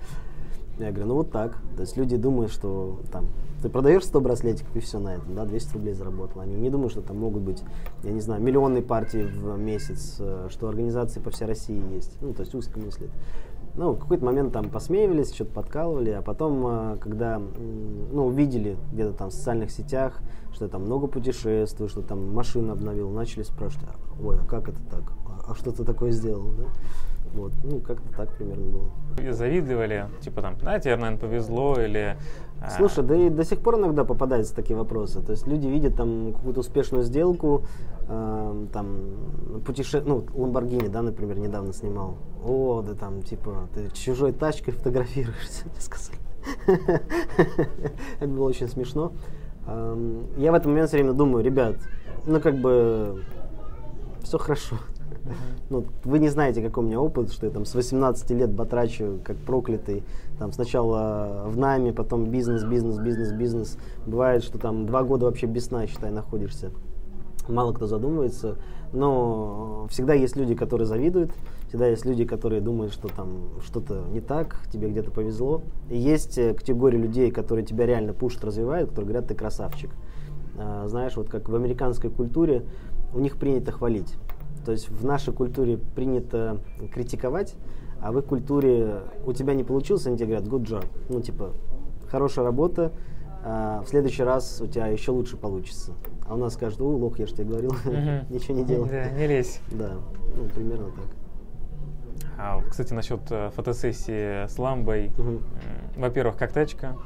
[0.79, 1.59] Я говорю, ну вот так.
[1.77, 3.27] То есть люди думают, что там
[3.63, 6.41] ты продаешь 100 браслетиков и все на этом, да, 200 рублей заработал.
[6.41, 7.63] Они не думают, что там могут быть,
[8.03, 12.17] я не знаю, миллионные партии в месяц, э, что организации по всей России есть.
[12.21, 13.11] Ну, то есть узко мыслят.
[13.75, 19.15] Ну, в какой-то момент там посмеивались, что-то подкалывали, а потом, э, когда, ну, увидели где-то
[19.15, 20.21] там в социальных сетях,
[20.53, 23.89] что там много путешествую, что там машину обновил, начали спрашивать,
[24.23, 25.13] ой, а как это так?
[25.27, 26.65] А, а что ты такое сделал, да?
[27.33, 28.91] Вот, ну, как-то так примерно было.
[29.19, 32.19] И завидовали, типа там, да, тебе, наверное, повезло, или...
[32.64, 35.20] А, Слушай, да и до сих пор иногда попадаются такие вопросы.
[35.20, 37.64] То есть люди видят там какую-то успешную сделку,
[38.09, 38.96] э, там,
[39.66, 40.01] путеше...
[40.07, 42.18] ну, Ламборгини, да, например, недавно снимал.
[42.44, 46.18] О, да там, типа, ты чужой тачкой фотографируешься, мне сказали.
[48.20, 49.12] Это было очень смешно.
[49.66, 51.77] Я в этот момент все время думаю, ребят,
[52.27, 53.25] ну как бы
[54.22, 54.77] все хорошо.
[55.70, 59.20] Ну, вы не знаете, какой у меня опыт, что я там с 18 лет батрачу
[59.25, 60.03] как проклятый.
[60.38, 63.79] Там сначала в нами, потом бизнес, бизнес, бизнес, бизнес.
[64.07, 66.70] Бывает, что там два года вообще без сна, считай, находишься.
[67.48, 68.57] Мало кто задумывается.
[68.92, 71.33] Но всегда есть люди, которые завидуют.
[71.68, 75.62] Всегда есть люди, которые думают, что там что-то не так, тебе где-то повезло.
[75.88, 79.90] И есть э, категория людей, которые тебя реально пушат, развивают, которые говорят, ты красавчик.
[80.59, 82.66] А, знаешь, вот как в американской культуре
[83.14, 84.14] у них принято хвалить.
[84.64, 86.59] То есть в нашей культуре принято
[86.92, 87.55] критиковать,
[88.01, 90.87] а в их культуре у тебя не получилось, они тебе говорят good job.
[91.09, 91.53] Ну, типа,
[92.09, 92.92] хорошая работа,
[93.44, 95.92] а в следующий раз у тебя еще лучше получится.
[96.29, 97.70] А у нас скажут, у, лох, я же тебе говорил,
[98.31, 98.87] ничего не делал.
[98.87, 99.61] Да, не лезь.
[99.70, 99.94] Да,
[100.37, 101.05] ну, примерно так.
[102.38, 105.12] А, кстати, насчет э, фотосессии с ламбой.
[105.96, 106.96] Во-первых, как тачка?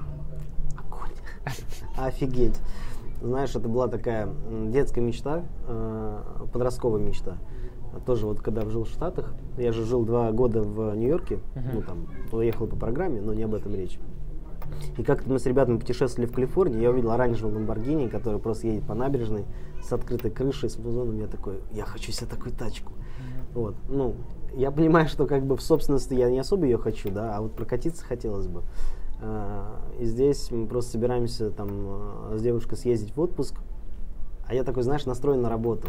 [0.79, 1.11] Огонь.
[1.99, 2.59] Офигеть.
[3.21, 4.29] Знаешь, это была такая
[4.69, 7.39] детская мечта, э, подростковая мечта.
[8.05, 11.71] Тоже вот когда жил в Штатах, я же жил два года в Нью-Йорке, uh-huh.
[11.73, 13.99] ну там, уехал по программе, но не об этом речь.
[14.99, 18.87] И как-то мы с ребятами путешествовали в Калифорнии, я увидел оранжевый Ламборгини, который просто едет
[18.87, 19.45] по набережной
[19.83, 21.19] с открытой крышей, с музоном.
[21.19, 22.93] Я такой, я хочу себе такую тачку.
[22.93, 23.55] Mm-hmm.
[23.55, 24.15] Вот, ну,
[24.55, 27.55] я понимаю, что как бы в собственности я не особо ее хочу, да, а вот
[27.55, 28.63] прокатиться хотелось бы.
[29.21, 33.55] А, и здесь мы просто собираемся там а, с девушкой съездить в отпуск,
[34.47, 35.89] а я такой, знаешь, настроен на работу.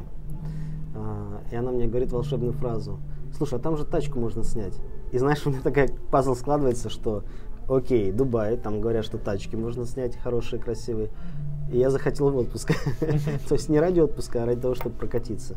[0.96, 3.00] А, и она мне говорит волшебную фразу.
[3.36, 4.80] Слушай, а там же тачку можно снять.
[5.12, 7.24] И знаешь, у меня такая пазл складывается, что
[7.68, 11.10] окей, Дубай, там говорят, что тачки можно снять хорошие, красивые.
[11.72, 12.72] И я захотел в отпуск.
[13.50, 15.56] То есть не ради отпуска, а ради того, чтобы прокатиться.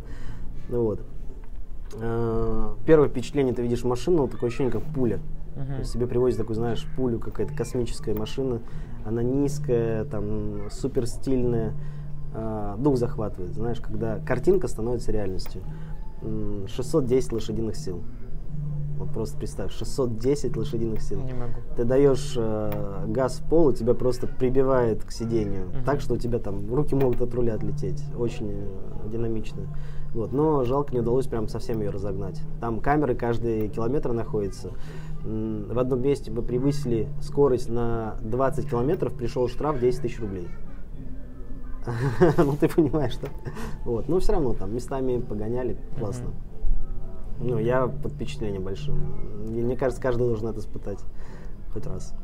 [0.68, 1.00] Вот.
[2.86, 5.20] Первое впечатление, ты видишь машину, такое ощущение, как пуля.
[5.60, 5.84] Uh-huh.
[5.84, 8.60] Себе привозят такую, знаешь, пулю, какая-то космическая машина.
[9.04, 11.74] Она низкая, там, супер стильная.
[12.34, 15.62] Э, дух захватывает, знаешь, когда картинка становится реальностью.
[16.66, 18.02] 610 лошадиных сил.
[18.98, 21.22] Вот просто представь, 610 лошадиных сил.
[21.22, 21.54] Не могу.
[21.74, 25.68] Ты даешь э, газ в пол, и тебя просто прибивает к сидению.
[25.68, 25.84] Uh-huh.
[25.86, 28.04] Так что у тебя там руки могут от руля отлететь.
[28.16, 29.62] Очень э, динамично.
[30.12, 30.32] Вот.
[30.32, 32.40] Но жалко, не удалось прям совсем ее разогнать.
[32.60, 34.72] Там камеры каждый километр находятся
[35.24, 40.48] в одном месте мы превысили скорость на 20 километров, пришел штраф 10 тысяч рублей.
[42.36, 43.28] ну, ты понимаешь, что...
[43.84, 44.08] Вот.
[44.08, 46.30] Но все равно там местами погоняли, классно.
[47.38, 48.96] Ну, я под впечатлением большим.
[49.48, 51.00] Мне кажется, каждый должен это испытать
[51.72, 52.14] хоть раз.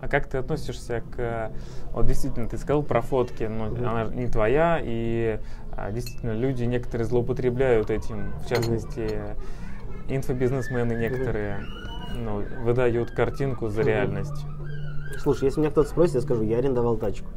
[0.00, 1.52] А как ты относишься к...
[1.92, 5.40] Вот действительно, ты сказал про фотки, но mm она не твоя, и
[5.72, 9.36] а, действительно люди некоторые злоупотребляют этим, в частности,
[10.08, 11.60] инфобизнесмены некоторые.
[12.24, 14.44] Ну, выдают картинку за реальность.
[15.18, 17.28] Слушай, если меня кто-то спросит, я скажу, я арендовал тачку.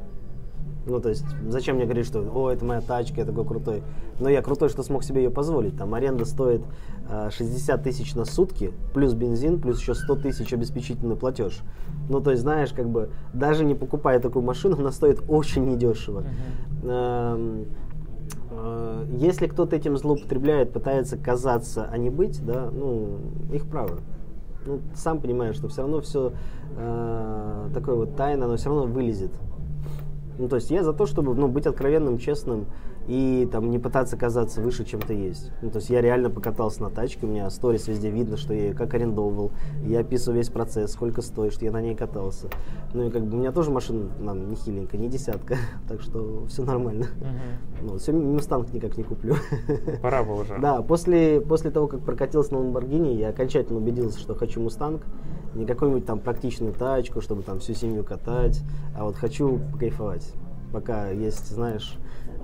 [0.86, 3.84] Ну, то есть, зачем мне говорить, что, о, это моя тачка, я такой крутой.
[4.20, 5.78] Но я крутой, что смог себе ее позволить.
[5.78, 6.62] Там аренда стоит
[7.10, 11.60] э, 60 тысяч на сутки, плюс бензин, плюс еще 100 тысяч обеспечительный платеж.
[12.10, 16.24] Ну, то есть, знаешь, как бы, даже не покупая такую машину, она стоит очень недешево.
[16.84, 17.68] Uh-huh.
[18.52, 23.20] Э, если кто-то этим злоупотребляет, пытается казаться, а не быть, да, ну,
[23.54, 24.00] их право.
[24.66, 26.34] Ну, сам понимаешь, что все равно все
[26.78, 29.32] э, такое вот тайно, но все равно вылезет.
[30.40, 32.66] Ну, то есть я за то, чтобы ну, быть откровенным, честным
[33.08, 35.52] и там не пытаться казаться выше, чем ты есть.
[35.62, 38.68] Ну, то есть я реально покатался на тачке, у меня сторис везде видно, что я
[38.68, 39.52] ее как арендовал,
[39.86, 42.48] я описываю весь процесс, сколько стоит, что я на ней катался.
[42.94, 45.58] Ну и как бы у меня тоже машина нам не хиленькая, не десятка,
[45.90, 47.08] так что все нормально.
[47.20, 47.90] Угу.
[47.92, 49.36] Ну, все Мустанг никак не куплю.
[50.02, 50.58] Пора бы уже.
[50.60, 55.02] Да, после, после того, как прокатился на Ламборгини, я окончательно убедился, что хочу Мустанг.
[55.56, 58.62] Не какую-нибудь там практичную тачку, чтобы там всю семью катать,
[58.96, 60.34] а вот хочу покайфовать.
[60.72, 61.98] Пока есть, знаешь,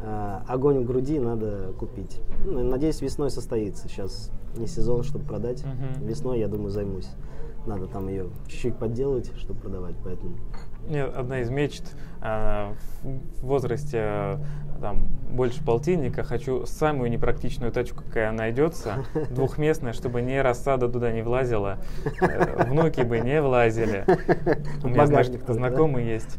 [0.06, 2.22] Э, огонь в груди надо купить.
[2.46, 3.88] Ну, надеюсь, весной состоится.
[3.88, 5.64] Сейчас не сезон, чтобы продать.
[6.00, 7.10] Весной, я думаю, займусь.
[7.66, 10.38] Надо там ее чуть-чуть подделать, чтобы продавать, поэтому.
[11.16, 14.38] Одна из мечт э, в возрасте э,
[14.80, 21.24] там, больше полтинника хочу самую непрактичную тачку, какая найдется, двухместная, чтобы ни рассада туда не
[21.24, 21.80] влазила,
[22.22, 24.06] э, внуки бы не влазили.
[24.84, 26.38] У меня знакомый есть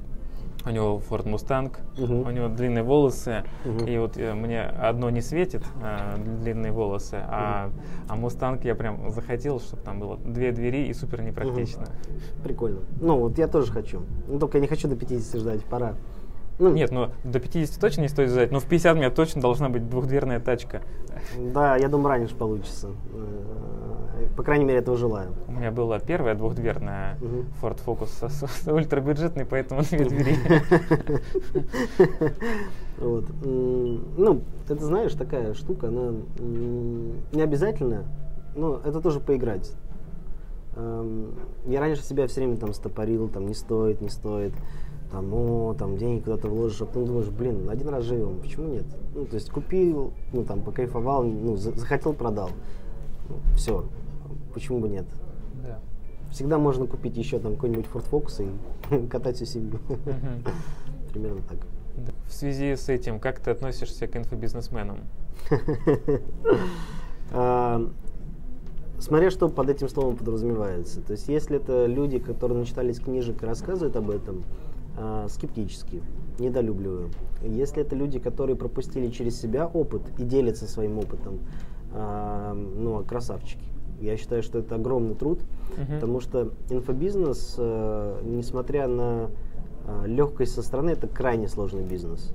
[0.66, 2.28] у него Ford Mustang, угу.
[2.28, 3.84] у него длинные волосы, угу.
[3.86, 7.70] и вот э, мне одно не светит, э, длинные волосы, а,
[8.08, 11.82] а Mustang я прям захотел, чтобы там было две двери и супер непрактично.
[11.82, 12.42] Угу.
[12.42, 12.80] Прикольно.
[13.00, 14.02] Ну, вот я тоже хочу.
[14.26, 15.94] Ну, только я не хочу до 50 ждать, пора.
[16.58, 19.42] Ну, Нет, ну до 50 точно не стоит ждать, но в 50 у меня точно
[19.42, 20.80] должна быть двухдверная тачка.
[21.36, 22.88] Да, я думаю, раньше получится.
[23.12, 25.34] Э, по крайней мере, этого желаю.
[25.48, 27.44] У меня была первая двухдверная угу.
[27.60, 30.36] Ford Focus с, с, ультрабюджетный, поэтому две двери.
[32.98, 33.26] Вот.
[33.44, 38.04] Ну, это знаешь, такая штука, она не обязательно,
[38.54, 39.72] но это тоже поиграть.
[40.76, 41.34] Эм,
[41.66, 44.54] я раньше себя все время там стопорил, там не стоит, не стоит
[45.16, 48.84] там, о, там деньги куда-то вложишь, а потом думаешь, блин, один раз живем, почему нет?
[49.14, 52.50] Ну, то есть купил, ну, там, покайфовал, ну, захотел, продал.
[53.30, 53.86] Ну, все,
[54.52, 55.06] почему бы нет?
[55.64, 55.78] Да.
[56.30, 58.46] Всегда можно купить еще там какой-нибудь Ford Focus
[58.94, 59.78] и катать всю семью.
[61.12, 61.60] Примерно так.
[62.28, 64.98] В связи с этим, как ты относишься к инфобизнесменам?
[67.32, 67.84] А,
[69.00, 71.00] смотря что под этим словом подразумевается.
[71.00, 74.44] То есть, если это люди, которые начитались книжек и рассказывают об этом,
[74.96, 76.02] э, скептически,
[76.38, 77.10] недолюбливаю.
[77.42, 81.40] Если это люди, которые пропустили через себя опыт и делятся своим опытом,
[81.92, 83.64] э, ну, красавчики.
[84.00, 85.40] Я считаю, что это огромный труд,
[85.76, 85.94] uh-huh.
[85.94, 89.30] потому что инфобизнес, э, несмотря на
[89.86, 92.32] э, легкость со стороны, это крайне сложный бизнес.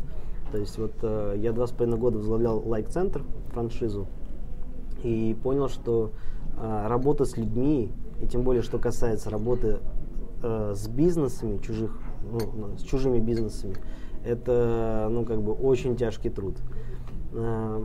[0.52, 4.08] То есть вот э, я два с половиной года возглавлял лайк-центр, франшизу,
[5.04, 6.12] и понял, что
[6.58, 9.80] э, работа с людьми, и тем более, что касается работы
[10.44, 13.76] э, с бизнесами чужих ну, ну, с чужими бизнесами,
[14.26, 16.58] это, ну, как бы очень тяжкий труд.
[17.34, 17.84] А,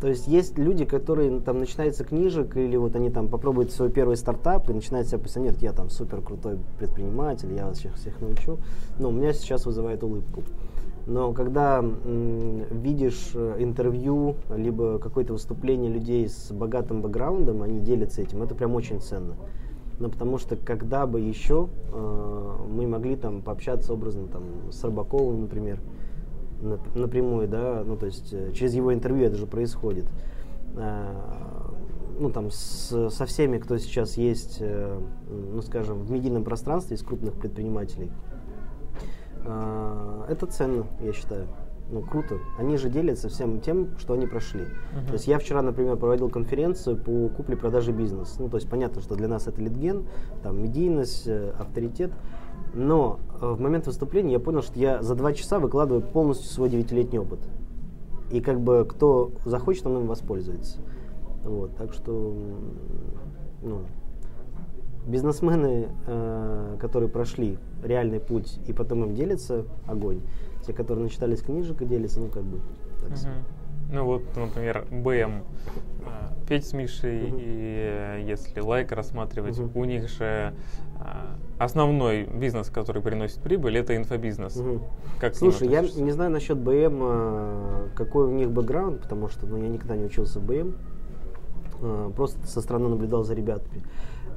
[0.00, 4.16] то есть есть люди, которые там начинаются книжек, или вот они там попробуют свой первый
[4.16, 8.58] стартап и начинают себя позиционировать, я там супер крутой предприниматель, я вас всех, всех научу.
[8.98, 10.42] Но у меня сейчас вызывает улыбку.
[11.06, 18.22] Но когда м, видишь э, интервью, либо какое-то выступление людей с богатым бэкграундом, они делятся
[18.22, 19.65] этим, это прям очень ценно но
[19.98, 25.42] ну, потому что когда бы еще э, мы могли там пообщаться образно там с Рыбаковым,
[25.42, 25.80] например,
[26.60, 30.06] нап- напрямую, да, ну то есть э, через его интервью это же происходит.
[30.76, 31.14] Э,
[32.18, 37.02] ну там с, со всеми, кто сейчас есть, э, ну скажем, в медийном пространстве из
[37.02, 38.10] крупных предпринимателей.
[39.46, 41.46] Э, это ценно, я считаю
[41.90, 42.38] ну, круто.
[42.58, 44.62] Они же делятся всем тем, что они прошли.
[44.62, 45.06] Uh-huh.
[45.06, 48.36] То есть я вчера, например, проводил конференцию по купле-продаже бизнеса.
[48.40, 50.04] Ну, то есть понятно, что для нас это литген,
[50.42, 52.12] там, медийность, э, авторитет.
[52.74, 56.68] Но э, в момент выступления я понял, что я за два часа выкладываю полностью свой
[56.68, 57.40] девятилетний опыт.
[58.32, 60.78] И как бы кто захочет, он им воспользуется.
[61.44, 62.36] Вот, так что,
[63.62, 63.82] ну,
[65.06, 70.20] бизнесмены, э, которые прошли реальный путь и потом им делятся, огонь.
[70.66, 72.60] Те, которые начитались книжек и делятся, ну, как бы,
[73.00, 73.28] так угу.
[73.92, 75.44] Ну вот, например, БМ,
[76.04, 77.36] а, Петь с Мишей, угу.
[77.38, 79.80] и если лайк рассматривать, угу.
[79.80, 80.54] у них же
[80.98, 84.56] а, основной бизнес, который приносит прибыль, это инфобизнес.
[84.56, 84.82] Угу.
[85.20, 89.56] Как Слушай, я не знаю насчет БМ, а, какой у них бэкграунд, потому что ну,
[89.56, 90.74] я никогда не учился в БМ,
[92.16, 93.82] просто со стороны наблюдал за ребятами.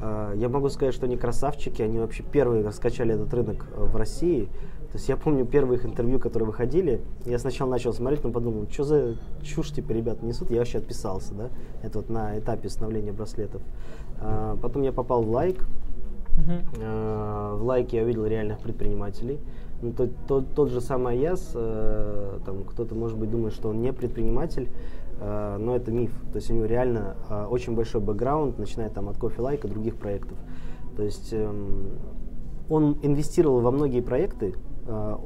[0.02, 4.50] Я могу сказать, что они красавчики, они вообще первые раскачали этот рынок в России.
[4.92, 8.68] То есть я помню первые их интервью, которые выходили, я сначала начал смотреть, но подумал,
[8.72, 11.50] что за чушь типа ребята несут, я вообще отписался, да,
[11.84, 13.62] это вот на этапе становления браслетов.
[14.20, 15.64] А, потом я попал в лайк,
[16.38, 16.64] uh-huh.
[16.82, 19.40] а, в лайке я увидел реальных предпринимателей,
[19.84, 23.82] Ну, тот, тот, тот же самый Аяс, э, там кто-то, может быть, думает, что он
[23.82, 24.70] не предприниматель,
[25.20, 26.12] э, но это миф.
[26.32, 29.96] То есть у него реально э, очень большой бэкграунд, начиная там от кофе лайка других
[29.98, 30.38] проектов.
[30.98, 31.50] То есть э,
[32.70, 34.54] он инвестировал во многие проекты,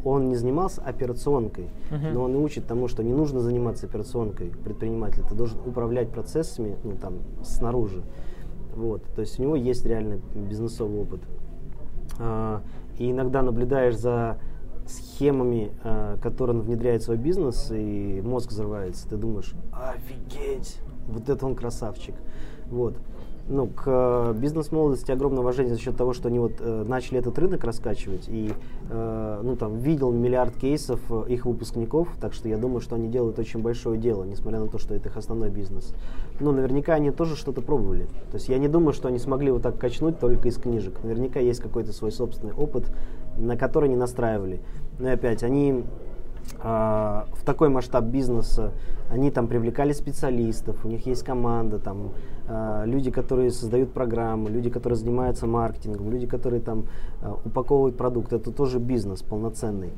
[0.03, 2.13] он не занимался операционкой, uh-huh.
[2.13, 6.75] но он и учит тому, что не нужно заниматься операционкой предприниматель, ты должен управлять процессами
[6.83, 8.03] ну, там, снаружи.
[8.75, 9.03] Вот.
[9.15, 11.21] То есть у него есть реально бизнесовый опыт.
[12.19, 12.59] Э,
[12.97, 14.39] и иногда наблюдаешь за
[14.85, 19.07] схемами, э, которые он внедряет в свой бизнес, и мозг взрывается.
[19.07, 22.15] Ты думаешь, офигеть, вот это он красавчик.
[22.69, 22.95] Вот
[23.47, 27.37] ну, к э, бизнес-молодости огромное уважение за счет того, что они вот э, начали этот
[27.37, 28.53] рынок раскачивать и,
[28.89, 33.09] э, ну, там, видел миллиард кейсов э, их выпускников, так что я думаю, что они
[33.09, 35.93] делают очень большое дело, несмотря на то, что это их основной бизнес.
[36.39, 38.05] Но наверняка они тоже что-то пробовали.
[38.31, 41.03] То есть я не думаю, что они смогли вот так качнуть только из книжек.
[41.03, 42.85] Наверняка есть какой-то свой собственный опыт,
[43.37, 44.61] на который они настраивали.
[44.99, 45.83] Но опять, они
[46.59, 48.71] а, в такой масштаб бизнеса,
[49.09, 52.11] они там привлекали специалистов, у них есть команда, там
[52.47, 56.85] а, люди, которые создают программы, люди, которые занимаются маркетингом, люди, которые там
[57.21, 58.33] а, упаковывают продукт.
[58.33, 59.91] Это тоже бизнес полноценный.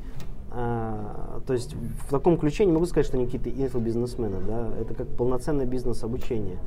[0.50, 5.06] то есть в таком ключе не могу сказать, что они какие-то инфобизнесмены, да, это как
[5.08, 6.58] полноценный бизнес обучения.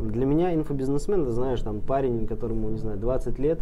[0.00, 3.60] Для меня инфобизнесмен, ты знаешь, там парень, которому, не знаю, 20 лет,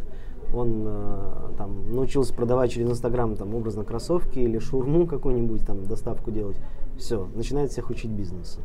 [0.53, 6.31] он э, там научился продавать через Инстаграм там образно кроссовки или шурму какую-нибудь там доставку
[6.31, 6.57] делать,
[6.99, 8.61] все, начинает всех учить бизнесу.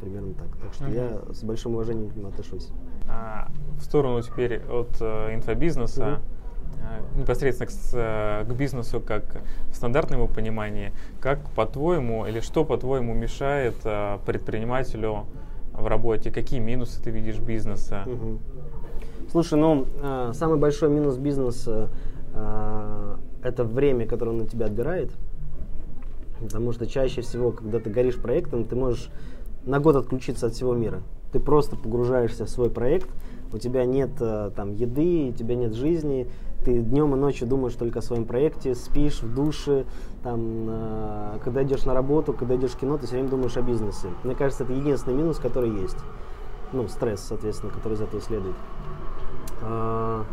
[0.00, 0.56] Примерно так.
[0.62, 1.26] Так что uh-huh.
[1.28, 2.68] я с большим уважением к нему отношусь.
[3.08, 6.20] А, в сторону теперь от э, инфобизнеса,
[6.80, 7.18] uh-huh.
[7.18, 13.12] непосредственно к, э, к бизнесу как в стандартном его понимании, как по-твоему или что по-твоему
[13.14, 13.74] мешает
[14.24, 15.26] предпринимателю
[15.72, 18.04] в работе, какие минусы ты видишь бизнеса?
[18.06, 18.38] Uh-huh.
[19.30, 21.88] Слушай, ну, э, самый большой минус бизнеса
[22.34, 25.12] э, это время, которое он на тебя отбирает.
[26.40, 29.08] Потому что чаще всего, когда ты горишь проектом, ты можешь
[29.64, 31.02] на год отключиться от всего мира.
[31.32, 33.08] Ты просто погружаешься в свой проект,
[33.52, 36.28] у тебя нет э, там еды, у тебя нет жизни,
[36.64, 39.84] ты днем и ночью думаешь только о своем проекте, спишь в душе,
[40.24, 43.62] там, э, когда идешь на работу, когда идешь в кино, ты все время думаешь о
[43.62, 44.08] бизнесе.
[44.24, 45.98] Мне кажется, это единственный минус, который есть.
[46.72, 48.56] Ну, стресс, соответственно, который из этого следует.
[49.62, 50.24] А,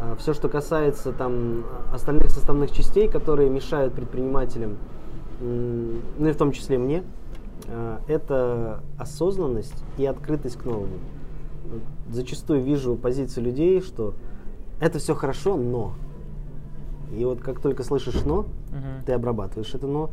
[0.00, 4.78] а, Все, что касается там остальных составных частей, которые мешают предпринимателям,
[5.40, 7.02] ну и в том числе мне,
[7.68, 10.98] а, это осознанность и открытость к новому.
[12.10, 14.14] Зачастую вижу позицию людей, что
[14.80, 15.92] это все хорошо, но.
[17.16, 19.04] И вот как только слышишь но, uh-huh.
[19.04, 20.10] ты обрабатываешь это но.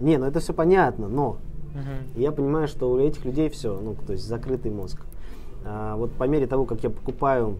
[0.00, 1.38] Не, ну это все понятно, но.
[1.74, 2.16] Uh-huh.
[2.18, 5.00] И я понимаю, что у этих людей все, ну, то есть закрытый мозг.
[5.64, 7.56] А, вот по мере того, как я покупаю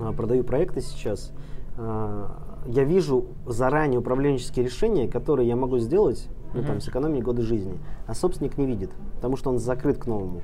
[0.00, 1.32] а, продаю проекты сейчас,
[1.76, 2.30] а,
[2.66, 8.14] я вижу заранее управленческие решения, которые я могу сделать, ну, там, сэкономить годы жизни, а
[8.14, 10.42] собственник не видит, потому что он закрыт к новому.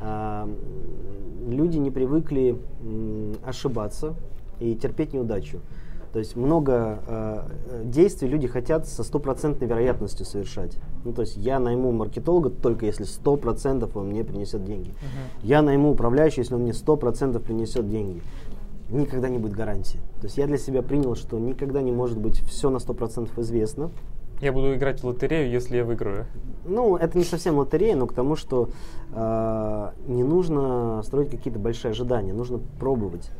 [0.00, 0.48] А,
[1.46, 2.58] люди не привыкли
[3.44, 4.14] ошибаться
[4.60, 5.60] и терпеть неудачу.
[6.12, 10.76] То есть много э, действий люди хотят со стопроцентной вероятностью совершать.
[11.04, 14.90] Ну, то есть я найму маркетолога только если сто процентов он мне принесет деньги.
[14.90, 15.40] Uh-huh.
[15.42, 18.20] Я найму управляющего, если он мне сто процентов принесет деньги
[18.92, 20.00] никогда не будет гарантии.
[20.20, 23.90] То есть я для себя принял, что никогда не может быть все на 100% известно.
[24.40, 26.26] Я буду играть в лотерею, если я выиграю.
[26.64, 28.70] Ну, это не совсем лотерея, но к тому, что
[29.14, 33.30] э, не нужно строить какие-то большие ожидания, нужно пробовать.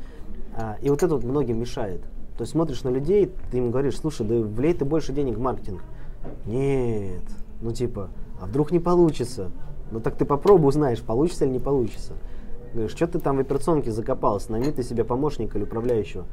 [0.57, 2.03] А, и вот это вот многим мешает.
[2.37, 5.41] То есть смотришь на людей, ты им говоришь, слушай, да влей ты больше денег в
[5.41, 5.83] маркетинг.
[6.47, 7.23] Нет,
[7.61, 8.09] ну типа,
[8.41, 9.51] а вдруг не получится?
[9.91, 12.15] Ну так ты попробуй узнаешь, получится или не получится.
[12.73, 16.25] Говоришь, что ты там в операционке закопался, найми ты себе помощника или управляющего.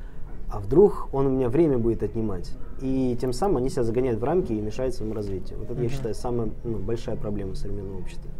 [0.49, 2.51] А вдруг он у меня время будет отнимать?
[2.81, 5.59] И тем самым они себя загоняют в рамки и мешают своему развитию.
[5.59, 5.83] Вот это, uh-huh.
[5.83, 8.31] я считаю, самая ну, большая проблема современного общества.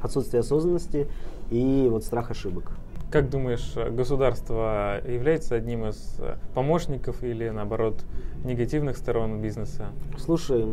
[0.00, 1.06] Отсутствие осознанности
[1.50, 2.72] и вот страх ошибок.
[3.10, 6.18] Как думаешь, государство является одним из
[6.54, 8.04] помощников или, наоборот,
[8.44, 9.86] негативных сторон бизнеса?
[10.18, 10.66] Слушай,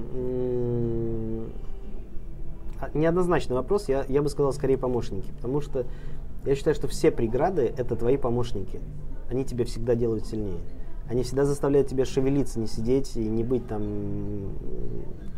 [2.84, 5.86] а, неоднозначный вопрос, я, я бы сказал скорее помощники, потому что
[6.46, 8.82] я считаю, что все преграды это твои помощники.
[9.30, 10.60] Они тебя всегда делают сильнее.
[11.10, 14.52] Они всегда заставляют тебя шевелиться, не сидеть и не быть там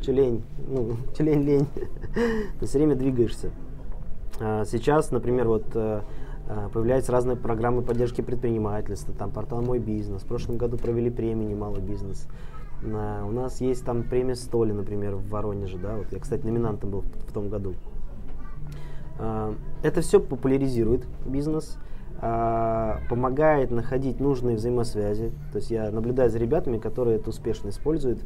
[0.02, 1.68] тюлень, ну, тюлень-лень.
[2.60, 3.52] Ты все время двигаешься.
[4.40, 6.02] А, сейчас, например, вот э, э,
[6.74, 10.22] появляются разные программы поддержки предпринимательства, там портал «Мой бизнес».
[10.24, 12.28] В прошлом году провели премию «Немалый бизнес».
[12.84, 17.02] У нас есть там премия Столи, например, в Воронеже, да, вот я, кстати, номинантом был
[17.02, 17.74] в том году.
[19.18, 21.78] А, это все популяризирует бизнес,
[22.22, 25.32] а, помогает находить нужные взаимосвязи.
[25.52, 28.20] То есть я наблюдаю за ребятами, которые это успешно используют.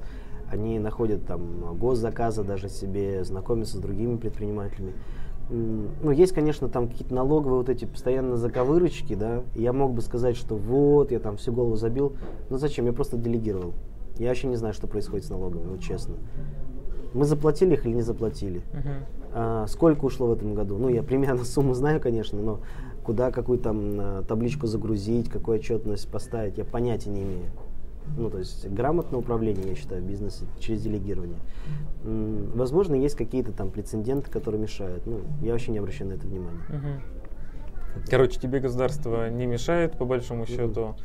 [0.52, 4.94] Они находят там госзаказы даже себе, знакомятся с другими предпринимателями.
[5.50, 9.44] Ну, есть, конечно, там какие-то налоговые вот эти постоянно заковырочки, да.
[9.56, 12.14] Я мог бы сказать, что вот, я там всю голову забил.
[12.50, 12.86] Но зачем?
[12.86, 13.74] Я просто делегировал.
[14.18, 16.16] Я вообще не знаю, что происходит с налогами, вот честно.
[17.14, 18.62] Мы заплатили их или не заплатили?
[18.74, 19.04] Uh-huh.
[19.34, 20.78] А, сколько ушло в этом году?
[20.78, 22.60] Ну, я примерно сумму знаю, конечно, но
[23.04, 27.50] куда какую там а, табличку загрузить, какую отчетность поставить, я понятия не имею.
[28.18, 31.40] Ну, то есть грамотное управление, я считаю, бизнеса через делегирование.
[32.04, 35.06] Возможно, есть какие-то там прецеденты, которые мешают.
[35.06, 36.62] Ну, я вообще не обращаю на это внимания.
[36.70, 38.04] Угу.
[38.10, 40.96] Короче, тебе государство не мешает, по большому счету.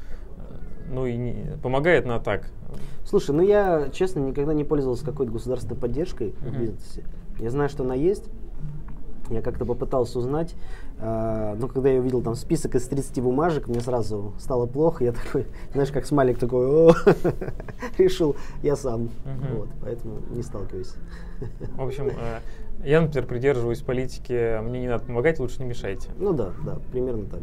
[0.90, 2.50] Ну и не, помогает на так.
[3.04, 6.50] Слушай, ну я, честно, никогда не пользовался какой-то государственной поддержкой uh-huh.
[6.50, 7.04] в бизнесе.
[7.38, 8.28] Я знаю, что она есть.
[9.30, 10.54] Я как-то попытался узнать,
[10.98, 15.04] э, но когда я увидел там список из 30 бумажек, мне сразу стало плохо.
[15.04, 16.92] Я такой, знаешь, как смайлик такой,
[17.98, 19.08] решил я сам.
[19.54, 20.94] Вот, поэтому не сталкиваюсь.
[21.76, 22.40] В общем, э,
[22.84, 26.10] я, например, придерживаюсь политики, мне не надо помогать, лучше не мешайте.
[26.18, 27.42] Ну да, да, примерно так.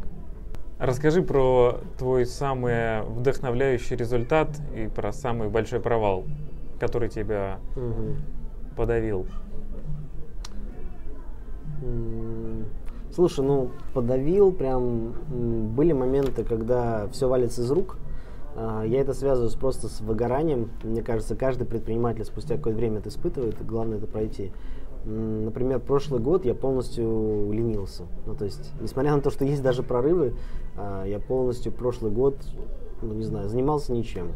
[0.81, 6.25] Расскажи про твой самый вдохновляющий результат и про самый большой провал,
[6.79, 8.15] который тебя угу.
[8.75, 9.27] подавил.
[13.13, 15.13] Слушай, ну подавил, прям
[15.75, 17.97] были моменты, когда все валится из рук.
[18.55, 20.69] А, я это связываю просто с выгоранием.
[20.83, 24.51] Мне кажется, каждый предприниматель спустя какое-то время это испытывает, главное это пройти.
[25.03, 28.03] Например, прошлый год я полностью ленился.
[28.27, 30.35] Ну, то есть, несмотря на то, что есть даже прорывы,
[30.77, 32.37] а, я полностью прошлый год,
[33.01, 34.33] ну, не знаю, занимался ничем.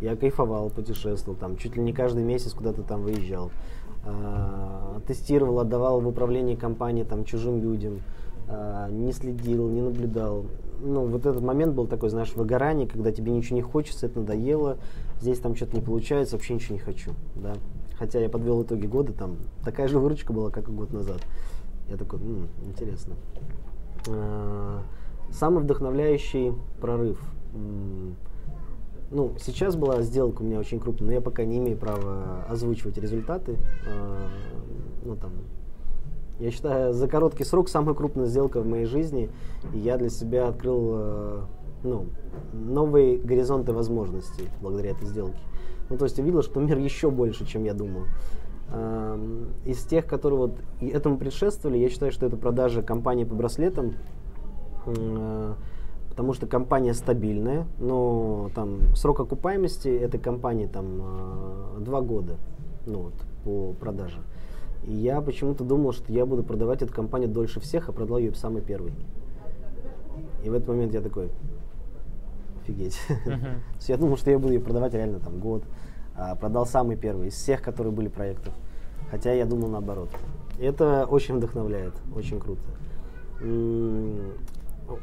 [0.00, 3.50] Я кайфовал, путешествовал, там, чуть ли не каждый месяц куда-то там выезжал.
[4.06, 8.00] А, тестировал, отдавал в управление компанией там, чужим людям,
[8.48, 10.46] а, не следил, не наблюдал.
[10.80, 14.78] Ну, вот этот момент был такой, знаешь, выгорание, когда тебе ничего не хочется, это надоело,
[15.20, 17.54] здесь там что-то не получается, вообще ничего не хочу, да.
[17.98, 21.20] Хотя я подвел итоги года, там такая же выручка была, как и год назад.
[21.88, 23.14] Я такой, м-м, интересно.
[24.08, 24.82] А,
[25.30, 27.20] самый вдохновляющий прорыв.
[29.10, 32.98] Ну, сейчас была сделка у меня очень крупная, но я пока не имею права озвучивать
[32.98, 33.58] результаты.
[33.86, 34.28] А,
[35.04, 35.32] ну, там,
[36.40, 39.30] я считаю, за короткий срок самая крупная сделка в моей жизни.
[39.72, 41.40] И я для себя открыл э,
[41.84, 42.06] ну,
[42.52, 45.38] новые горизонты возможностей благодаря этой сделке.
[45.90, 48.04] Ну, то есть видел, что мир еще больше, чем я думал.
[49.66, 53.94] Из тех, которые вот этому предшествовали, я считаю, что это продажа компании по браслетам,
[56.14, 62.36] потому что компания стабильная, но там срок окупаемости этой компании там э, два года
[62.86, 64.18] ну, вот, по продаже.
[64.84, 68.32] И я почему-то думал, что я буду продавать эту компанию дольше всех, а продал ее
[68.36, 68.92] самый первый.
[70.44, 71.30] И в этот момент я такой,
[72.62, 72.96] офигеть.
[73.08, 73.58] Uh-huh.
[73.88, 75.64] я думал, что я буду ее продавать реально там год.
[76.14, 78.54] А продал самый первый из всех, которые были проектов.
[79.10, 80.10] Хотя я думал наоборот.
[80.60, 82.62] Это очень вдохновляет, очень круто.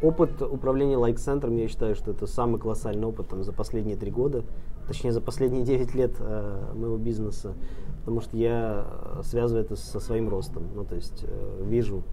[0.01, 4.43] Опыт управления лайк-центром, я считаю, что это самый колоссальный опыт там, за последние три года,
[4.87, 7.55] точнее за последние 9 лет э, моего бизнеса,
[7.99, 8.85] потому что я
[9.23, 10.67] связываю это со своим ростом.
[10.75, 12.03] Ну, то есть э, вижу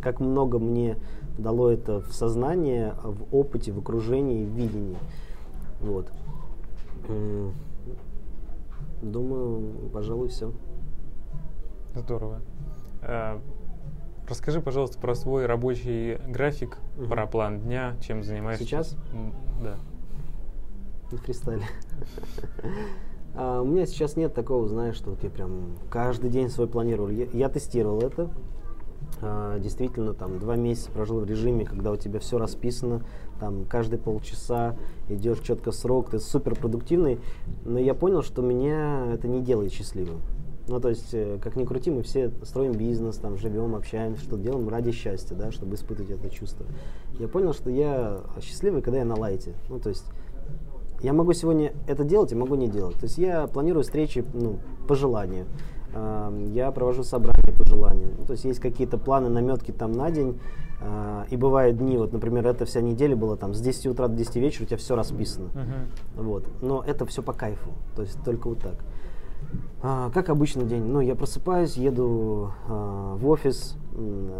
[0.00, 0.96] как много мне
[1.38, 4.96] дало это в сознании, в опыте, в окружении, в видении.
[5.80, 6.10] Вот.
[9.02, 10.52] Думаю, пожалуй, все.
[11.94, 12.40] Здорово.
[14.28, 17.08] Расскажи, пожалуйста, про свой рабочий график, угу.
[17.08, 18.64] про план дня, чем занимаешься.
[18.64, 18.96] Сейчас?
[19.62, 19.76] Да.
[21.10, 21.64] На фристайле.
[23.36, 27.08] А, у меня сейчас нет такого, знаешь, что вот я прям каждый день свой планировал.
[27.08, 28.30] Я, я тестировал это,
[29.20, 33.02] а, действительно там два месяца прожил в режиме, когда у тебя все расписано,
[33.40, 34.76] там каждые полчаса
[35.08, 37.18] идешь четко срок, ты супер продуктивный,
[37.64, 40.20] но я понял, что меня это не делает счастливым.
[40.66, 44.36] Ну, то есть, э, как ни крути, мы все строим бизнес, там, живем, общаемся, что
[44.38, 46.64] делаем ради счастья, да, чтобы испытывать это чувство.
[47.18, 49.54] Я понял, что я счастливый, когда я на лайте.
[49.68, 50.04] Ну, то есть,
[51.02, 52.96] я могу сегодня это делать и могу не делать.
[52.96, 54.58] То есть, я планирую встречи, ну,
[54.88, 55.46] по желанию
[56.52, 58.08] я провожу собрания по желанию.
[58.18, 60.40] Ну, то есть есть какие-то планы, наметки там на день,
[60.80, 64.16] а, и бывают дни, вот, например, эта вся неделя была там с 10 утра до
[64.16, 65.48] 10 вечера, у тебя все расписано.
[65.54, 66.22] Uh-huh.
[66.22, 66.44] Вот.
[66.60, 68.76] Но это все по кайфу, то есть только вот так.
[69.82, 70.84] А, как обычный день?
[70.84, 73.76] Ну, я просыпаюсь, еду а, в офис,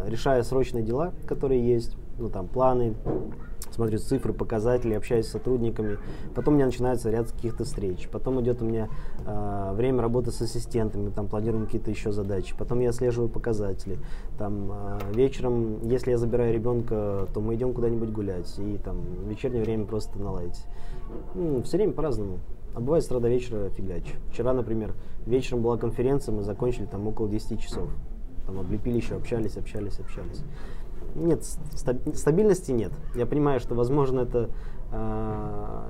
[0.07, 2.95] решаю срочные дела, которые есть, ну, там, планы,
[3.75, 5.99] смотрю цифры, показатели, общаюсь с сотрудниками.
[6.35, 8.09] Потом у меня начинается ряд каких-то встреч.
[8.11, 8.89] Потом идет у меня
[9.27, 12.55] э, время работы с ассистентами, там планируем какие-то еще задачи.
[12.57, 13.99] Потом я отслеживаю показатели.
[14.39, 18.53] Там э, вечером, если я забираю ребенка, то мы идем куда-нибудь гулять.
[18.59, 18.99] И там
[19.29, 20.65] вечернее время просто наладить.
[21.35, 22.39] Ну, все время по-разному.
[22.75, 24.05] А бывает с утра до вечера фигач.
[24.31, 24.95] Вчера, например,
[25.27, 27.89] вечером была конференция, мы закончили там около 10 часов.
[28.47, 30.43] Там облепили еще, общались, общались, общались.
[31.15, 31.45] Нет,
[32.15, 32.93] стабильности нет.
[33.15, 34.51] Я понимаю, что, возможно, это
[34.91, 35.85] э,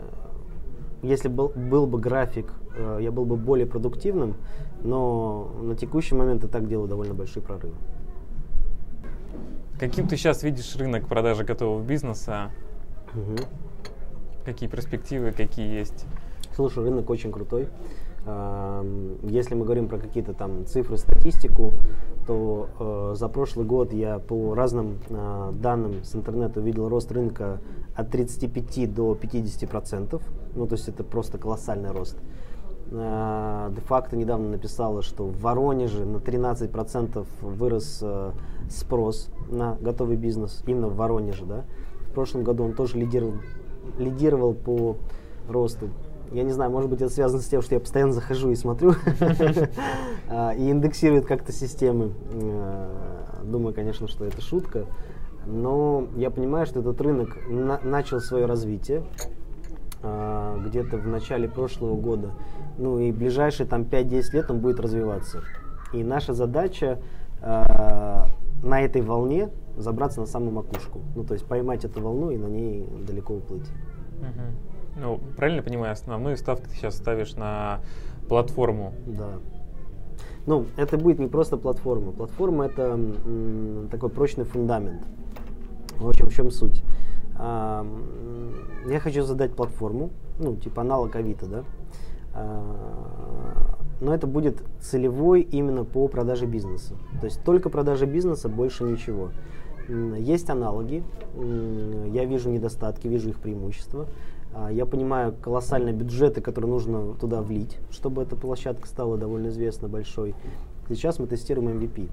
[1.04, 4.36] если был, был бы график, э, я был бы более продуктивным,
[4.82, 7.74] но на текущий момент я так делаю довольно большие прорывы.
[9.78, 12.50] Каким ты сейчас видишь рынок продажи готового бизнеса?
[13.14, 13.36] Угу.
[14.44, 16.06] Какие перспективы, какие есть?
[16.54, 17.68] Слушай, рынок очень крутой.
[19.22, 21.72] Если мы говорим про какие-то там цифры, статистику,
[22.26, 27.60] то э, за прошлый год я по разным э, данным с интернета увидел рост рынка
[27.94, 30.22] от 35 до 50 процентов.
[30.54, 32.16] Ну, то есть это просто колоссальный рост.
[32.90, 38.30] Э, де-факто недавно написала, что в Воронеже на 13 процентов вырос э,
[38.70, 41.64] спрос на готовый бизнес, именно в Воронеже, да.
[42.08, 43.34] В прошлом году он тоже лидировал,
[43.98, 44.96] лидировал по
[45.46, 45.90] росту.
[46.34, 48.94] Я не знаю, может быть, это связано с тем, что я постоянно захожу и смотрю
[50.28, 52.12] а, и индексирует как-то системы.
[52.32, 52.88] Э,
[53.44, 54.86] думаю, конечно, что это шутка.
[55.46, 57.38] Но я понимаю, что этот рынок
[57.84, 59.04] начал свое развитие
[60.02, 62.32] а, где-то в начале прошлого года.
[62.78, 65.44] Ну и ближайшие там 5-10 лет он будет развиваться.
[65.92, 66.98] И наша задача
[67.42, 68.26] а,
[68.60, 71.00] на этой волне забраться на самую макушку.
[71.14, 73.68] Ну, то есть поймать эту волну и на ней далеко уплыть.
[74.20, 74.73] Uh-huh.
[74.96, 77.80] Ну, правильно понимаю, основную ставку ты сейчас ставишь на
[78.28, 78.92] платформу.
[79.06, 79.38] Да.
[80.46, 82.12] Ну, это будет не просто платформа.
[82.12, 82.98] Платформа это
[83.90, 85.02] такой прочный фундамент.
[85.96, 86.82] В общем, в чем суть?
[87.36, 87.86] А,
[88.86, 91.64] я хочу задать платформу, ну, типа аналог Авито, да?
[92.34, 96.94] А, но это будет целевой именно по продаже бизнеса.
[97.20, 99.30] То есть только продажа бизнеса, больше ничего.
[100.18, 101.04] Есть аналоги,
[102.12, 104.06] я вижу недостатки, вижу их преимущества.
[104.54, 109.88] А, я понимаю колоссальные бюджеты, которые нужно туда влить, чтобы эта площадка стала довольно известна,
[109.88, 110.34] большой.
[110.88, 112.08] Сейчас мы тестируем MVP.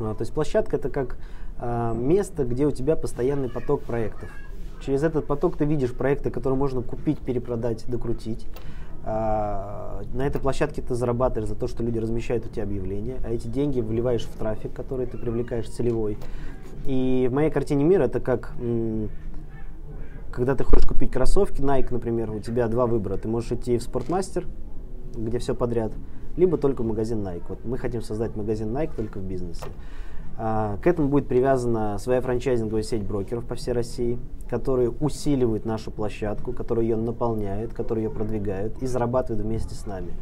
[0.00, 1.18] А, то есть площадка это как
[1.58, 4.28] а, место, где у тебя постоянный поток проектов.
[4.84, 8.46] Через этот поток ты видишь проекты, которые можно купить, перепродать, докрутить.
[9.04, 13.46] На этой площадке ты зарабатываешь за то, что люди размещают у тебя объявления, а эти
[13.46, 16.18] деньги вливаешь в трафик, который ты привлекаешь целевой.
[16.86, 18.52] И в моей картине мира это как
[20.36, 23.16] когда ты хочешь купить кроссовки Nike, например, у тебя два выбора.
[23.16, 24.46] Ты можешь идти в спортмастер,
[25.14, 25.92] где все подряд,
[26.36, 27.44] либо только в магазин Nike.
[27.48, 29.64] Вот мы хотим создать магазин Nike только в бизнесе.
[30.36, 35.90] А, к этому будет привязана своя франчайзинговая сеть брокеров по всей России, которые усиливают нашу
[35.90, 40.12] площадку, которые ее наполняют, которые ее продвигают и зарабатывают вместе с нами.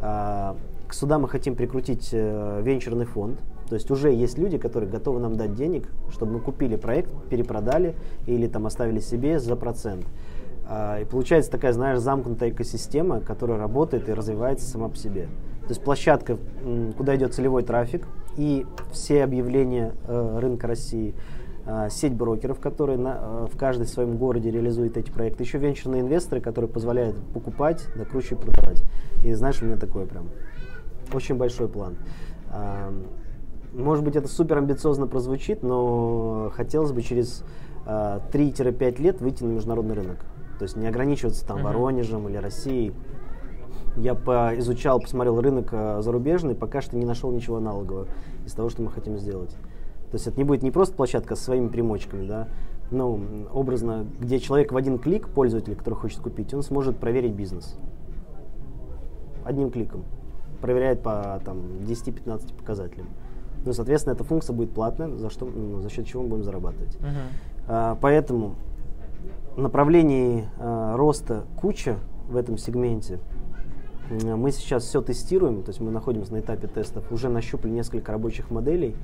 [0.00, 0.56] А,
[0.94, 5.36] сюда мы хотим прикрутить э, венчурный фонд, то есть уже есть люди, которые готовы нам
[5.36, 7.94] дать денег, чтобы мы купили проект, перепродали
[8.26, 10.06] или там оставили себе за процент.
[10.68, 15.28] А, и получается такая, знаешь, замкнутая экосистема, которая работает и развивается сама по себе.
[15.62, 16.38] То есть площадка,
[16.96, 18.06] куда идет целевой трафик
[18.36, 21.14] и все объявления э, рынка России,
[21.66, 26.02] э, сеть брокеров, которые на, э, в каждой своем городе реализуют эти проекты, еще венчурные
[26.02, 28.84] инвесторы, которые позволяют покупать, докручивать, продавать.
[29.24, 30.28] И знаешь, у меня такой прям
[31.14, 31.96] очень большой план.
[33.72, 37.44] Может быть, это супер амбициозно прозвучит, но хотелось бы через
[37.84, 40.24] э, 3-5 лет выйти на международный рынок.
[40.58, 41.64] То есть не ограничиваться там uh-huh.
[41.64, 42.94] Воронежем или Россией.
[43.96, 48.08] Я поизучал, посмотрел рынок э, зарубежный, пока что не нашел ничего аналогового
[48.46, 49.50] из того, что мы хотим сделать.
[50.10, 52.48] То есть это не будет не просто площадка с своими примочками, да,
[52.90, 53.20] ну,
[53.52, 57.76] образно, где человек в один клик, пользователь, который хочет купить, он сможет проверить бизнес.
[59.44, 60.04] Одним кликом.
[60.60, 63.08] Проверяет по там, 10-15 показателям.
[63.64, 66.96] Ну, соответственно, эта функция будет платная, за, что, ну, за счет чего мы будем зарабатывать.
[66.96, 67.66] Uh-huh.
[67.66, 68.54] А, поэтому
[69.56, 71.98] направлений а, роста куча
[72.28, 73.18] в этом сегменте.
[74.08, 78.52] Мы сейчас все тестируем, то есть мы находимся на этапе тестов, уже нащупали несколько рабочих
[78.52, 78.94] моделей.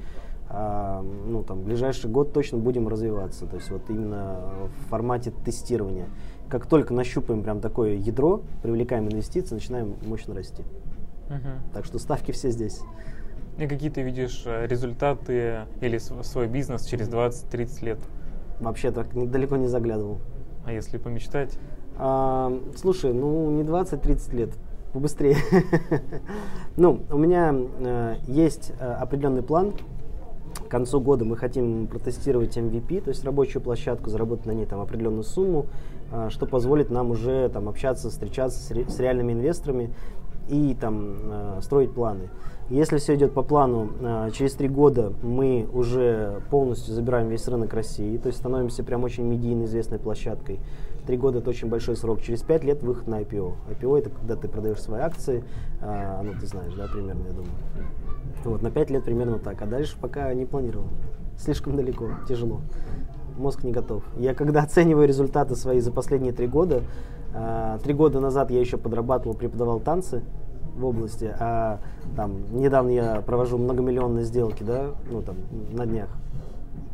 [0.48, 5.32] А, ну, там, в ближайший год точно будем развиваться, то есть вот именно в формате
[5.44, 6.06] тестирования.
[6.48, 10.62] Как только нащупаем прям такое ядро, привлекаем инвестиции, начинаем мощно расти.
[11.28, 11.58] Uh-huh.
[11.72, 12.80] Так что ставки все здесь.
[13.58, 17.98] И какие ты видишь э, результаты или свой бизнес через 20-30 лет?
[18.60, 20.18] Вообще так далеко не заглядывал.
[20.64, 21.58] А если помечтать?
[21.98, 24.50] А, слушай, ну не 20-30 лет,
[24.92, 25.36] побыстрее.
[26.76, 29.74] ну, у меня э, есть э, определенный план.
[30.66, 34.80] к концу года мы хотим протестировать MVP, то есть рабочую площадку, заработать на ней там
[34.80, 35.66] определенную сумму,
[36.10, 39.92] а, что позволит нам уже там общаться, встречаться с, ре, с реальными инвесторами
[40.48, 42.28] и там а, строить планы.
[42.70, 47.74] Если все идет по плану, а, через три года мы уже полностью забираем весь рынок
[47.74, 50.60] России, то есть становимся прям очень медийно известной площадкой.
[51.06, 52.22] Три года это очень большой срок.
[52.22, 53.54] Через пять лет выход на IPO.
[53.70, 55.42] IPO это когда ты продаешь свои акции,
[55.80, 57.52] ну ты знаешь, да, примерно, я думаю.
[58.44, 59.60] Вот, на пять лет примерно так.
[59.62, 60.86] А дальше пока не планировал.
[61.36, 62.60] Слишком далеко, тяжело.
[63.36, 64.04] Мозг не готов.
[64.16, 66.82] Я когда оцениваю результаты свои за последние три года,
[67.82, 70.22] три года назад я еще подрабатывал, преподавал танцы,
[70.76, 71.80] в области, а
[72.16, 75.36] там недавно я провожу многомиллионные сделки, да, ну там
[75.70, 76.08] на днях.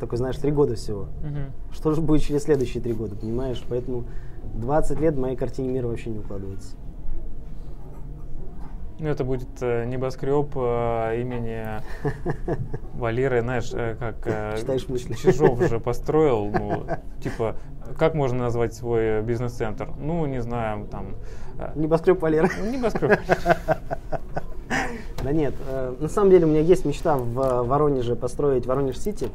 [0.00, 1.02] Такой, знаешь, три года всего.
[1.02, 1.74] Угу.
[1.74, 3.64] Что же будет через следующие три года, понимаешь?
[3.68, 4.04] Поэтому
[4.54, 6.76] 20 лет в моей картине мира вообще не укладывается.
[9.00, 11.64] Ну, это будет э, небоскреб э, имени
[12.94, 15.14] Валеры, знаешь, э, как э, Читаешь мысли.
[15.14, 16.84] Чижов же построил, ну,
[17.22, 17.54] типа,
[17.96, 19.88] как можно назвать свой бизнес-центр?
[19.98, 21.14] Ну, не знаю, там...
[21.58, 22.48] Э, небоскреб Валеры.
[22.70, 23.20] Небоскреб.
[25.22, 29.30] Да нет, э, на самом деле у меня есть мечта в Воронеже построить Воронеж-Сити.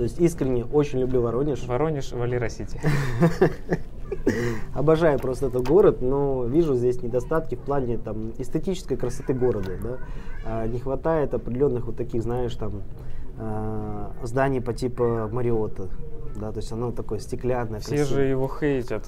[0.00, 1.62] То есть искренне очень люблю Воронеж.
[1.66, 2.80] Воронеж, Валера-Сити.
[4.74, 9.72] Обожаю просто этот город, но вижу здесь недостатки в плане там, эстетической красоты города.
[9.82, 9.98] Да?
[10.46, 12.82] А, не хватает определенных вот таких, знаешь, там
[13.36, 15.88] а, зданий по типу Мариота.
[16.34, 17.80] Да, то есть оно такое стеклянное.
[17.80, 18.22] Все красивое.
[18.22, 19.06] же его хейтят.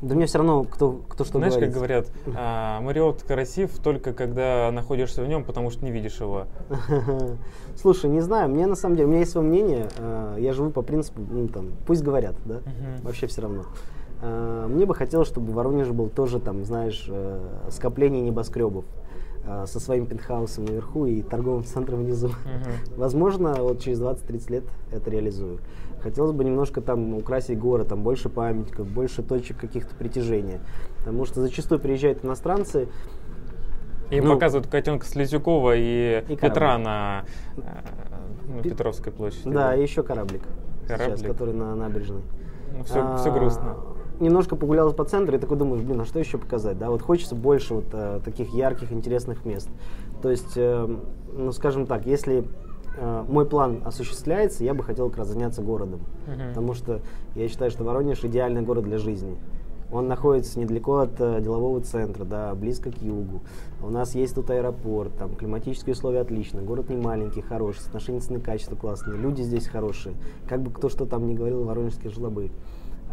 [0.00, 1.70] Да мне все равно, кто, кто что Знаешь, говорит.
[1.70, 2.06] как говорят,
[2.36, 6.46] а, Мариот красив только когда находишься в нем, потому что не видишь его.
[7.76, 10.70] Слушай, не знаю, мне на самом деле, у меня есть свое мнение, а, я живу
[10.70, 12.60] по принципу, ну там, пусть говорят, да,
[13.02, 13.64] вообще все равно.
[14.22, 18.84] А, мне бы хотелось, чтобы в Воронеже был тоже там, знаешь, э, скопление небоскребов
[19.44, 22.30] а, со своим пентхаусом наверху и торговым центром внизу.
[22.96, 25.58] Возможно, вот через 20-30 лет это реализую.
[26.02, 30.60] Хотелось бы немножко там украсить город, там больше памятников, больше точек каких-то притяжения.
[30.98, 32.88] Потому что зачастую приезжают иностранцы,
[34.12, 37.24] и ну, показывают котенка Слезюкова и, и Петра на,
[37.56, 39.44] э, Петровской площади.
[39.48, 40.42] Да, да, и еще кораблик,
[40.86, 41.18] кораблик.
[41.18, 42.20] Сейчас, который на набережной.
[42.76, 43.76] Ну, все, а, все грустно.
[44.20, 46.78] Немножко погулял по центру и такой думаешь, блин, а что еще показать?
[46.78, 49.70] Да, вот хочется больше вот а, таких ярких, интересных мест.
[50.20, 50.96] То есть, э,
[51.32, 52.44] ну, скажем так, если
[52.96, 56.00] э, мой план осуществляется, я бы хотел как раз заняться городом.
[56.26, 56.48] Uh-huh.
[56.48, 57.00] Потому что
[57.34, 59.36] я считаю, что Воронеж идеальный город для жизни.
[59.92, 63.42] Он находится недалеко от э, делового центра, да, близко к югу.
[63.82, 68.40] У нас есть тут аэропорт, там климатические условия отлично, город не маленький, хороший, соотношение цены
[68.40, 70.14] качества классные, люди здесь хорошие.
[70.48, 72.50] Как бы кто что там не говорил, воронежские жлобы.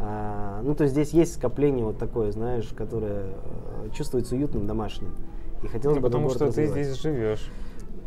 [0.02, 5.10] А, ну, то есть здесь есть скопление вот такое, знаешь, которое э, чувствуется уютным, домашним.
[5.62, 7.52] И хотелось ну, бы потому что ты здесь живешь.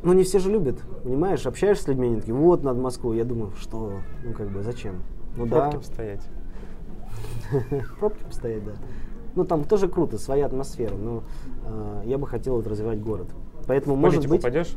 [0.02, 3.16] Ну, не все же любят, понимаешь, общаешься с людьми, они такие, вот, над Москвой.
[3.16, 5.02] Я думаю, что, ну, как бы, зачем?
[5.36, 5.78] Ну, Пробки да.
[5.78, 6.22] постоять.
[8.00, 8.72] Пробки постоять, да.
[9.34, 11.22] Ну, там тоже круто, своя атмосфера, но
[11.64, 13.28] э, я бы хотел вот развивать город.
[13.66, 14.42] Поэтому, может быть...
[14.42, 14.76] пойдешь?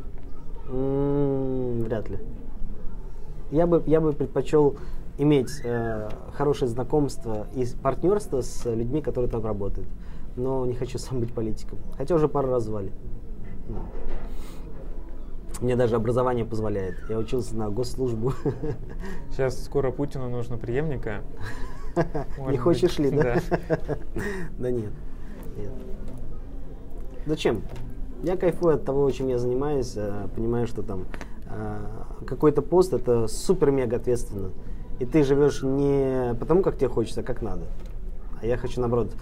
[0.68, 2.18] вряд ли.
[3.50, 4.76] Я бы, я бы предпочел
[5.18, 9.88] иметь э, хорошее знакомство и партнерство с людьми, которые там работают.
[10.34, 11.78] Но не хочу сам быть политиком.
[11.96, 12.92] Хотя уже пару раз звали.
[15.60, 16.96] Мне даже образование позволяет.
[17.08, 18.32] Я учился на госслужбу.
[19.30, 21.22] Сейчас скоро Путину нужно преемника.
[22.50, 23.40] Не хочешь ли, да?
[24.58, 24.92] Да нет.
[27.24, 27.62] Зачем?
[28.22, 31.06] Я кайфую от того, чем я занимаюсь, э, понимаю, что там
[31.46, 31.78] э,
[32.26, 34.50] какой-то пост это супер-мега ответственно.
[35.00, 37.64] И ты живешь не потому, как тебе хочется, а как надо.
[38.40, 39.12] А я хочу, наоборот,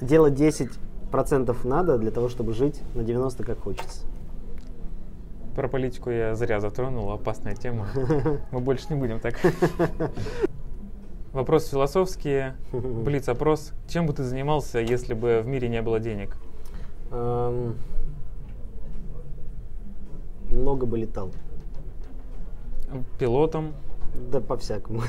[0.00, 4.06] делать 10% надо для того, чтобы жить на 90% как хочется.
[5.54, 7.86] Про политику я зря затронул, опасная тема.
[8.50, 9.34] Мы больше не будем так.
[11.32, 13.72] Вопрос философский, блиц-опрос.
[13.88, 16.36] Чем бы ты занимался, если бы в мире не было денег?
[17.10, 17.76] Много
[20.86, 21.30] бы летал.
[23.18, 23.74] Пилотом?
[24.30, 25.02] Да по-всякому.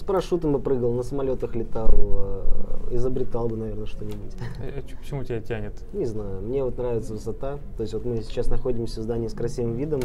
[0.00, 4.34] С парашютом бы прыгал, на самолетах летал, э, изобретал бы, наверное, что-нибудь.
[4.58, 5.74] А почему тебя тянет?
[5.92, 6.40] Не знаю.
[6.40, 7.58] Мне вот нравится высота.
[7.76, 10.00] То есть вот мы сейчас находимся в здании с красивым видом.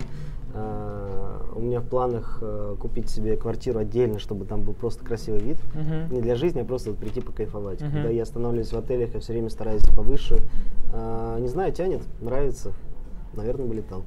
[0.54, 5.58] У меня в планах э, купить себе квартиру отдельно, чтобы там был просто красивый вид.
[5.74, 6.14] Uh-huh.
[6.14, 7.82] Не для жизни, а просто вот прийти покайфовать.
[7.82, 7.89] Uh-huh.
[7.89, 10.41] Когда я останавливаюсь в отелях, я все время стараюсь повыше.
[11.39, 12.74] Не знаю, тянет, нравится.
[13.34, 14.04] Наверное, бы летал.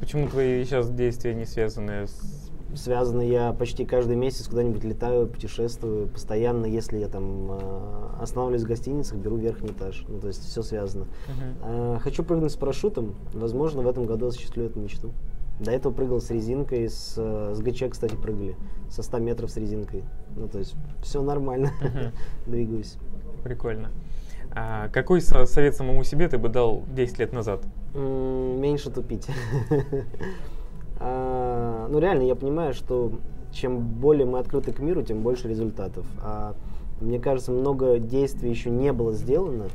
[0.00, 3.22] Почему твои сейчас действия не связаны с связано.
[3.22, 6.08] Я почти каждый месяц куда-нибудь летаю, путешествую.
[6.08, 10.04] Постоянно, если я там э, останавливаюсь в гостиницах, беру верхний этаж.
[10.08, 11.06] Ну, то есть все связано.
[11.28, 11.98] Uh-huh.
[12.00, 13.14] Хочу прыгнуть с парашютом.
[13.32, 15.12] Возможно, в этом году осуществлю эту мечту.
[15.60, 18.56] До этого прыгал с резинкой, с, с ГЧ, кстати, прыгали,
[18.90, 20.02] со 100 метров с резинкой.
[20.34, 21.70] Ну, то есть все нормально,
[22.46, 22.96] двигаюсь.
[23.44, 23.90] Прикольно.
[24.54, 27.62] А какой совет самому себе ты бы дал 10 лет назад?
[27.94, 29.26] Меньше тупить.
[31.82, 33.12] а, ну, реально, я понимаю, что
[33.50, 36.06] чем более мы открыты к миру, тем больше результатов.
[36.22, 36.54] А
[37.00, 39.66] мне кажется, много действий еще не было сделано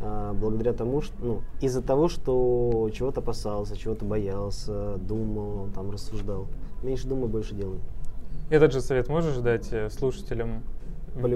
[0.00, 6.46] а, благодаря тому, что, ну, из-за того, что чего-то опасался, чего-то боялся, думал, там, рассуждал.
[6.82, 7.78] Меньше думай, больше делай.
[8.50, 10.62] Этот же совет можешь дать э, слушателям,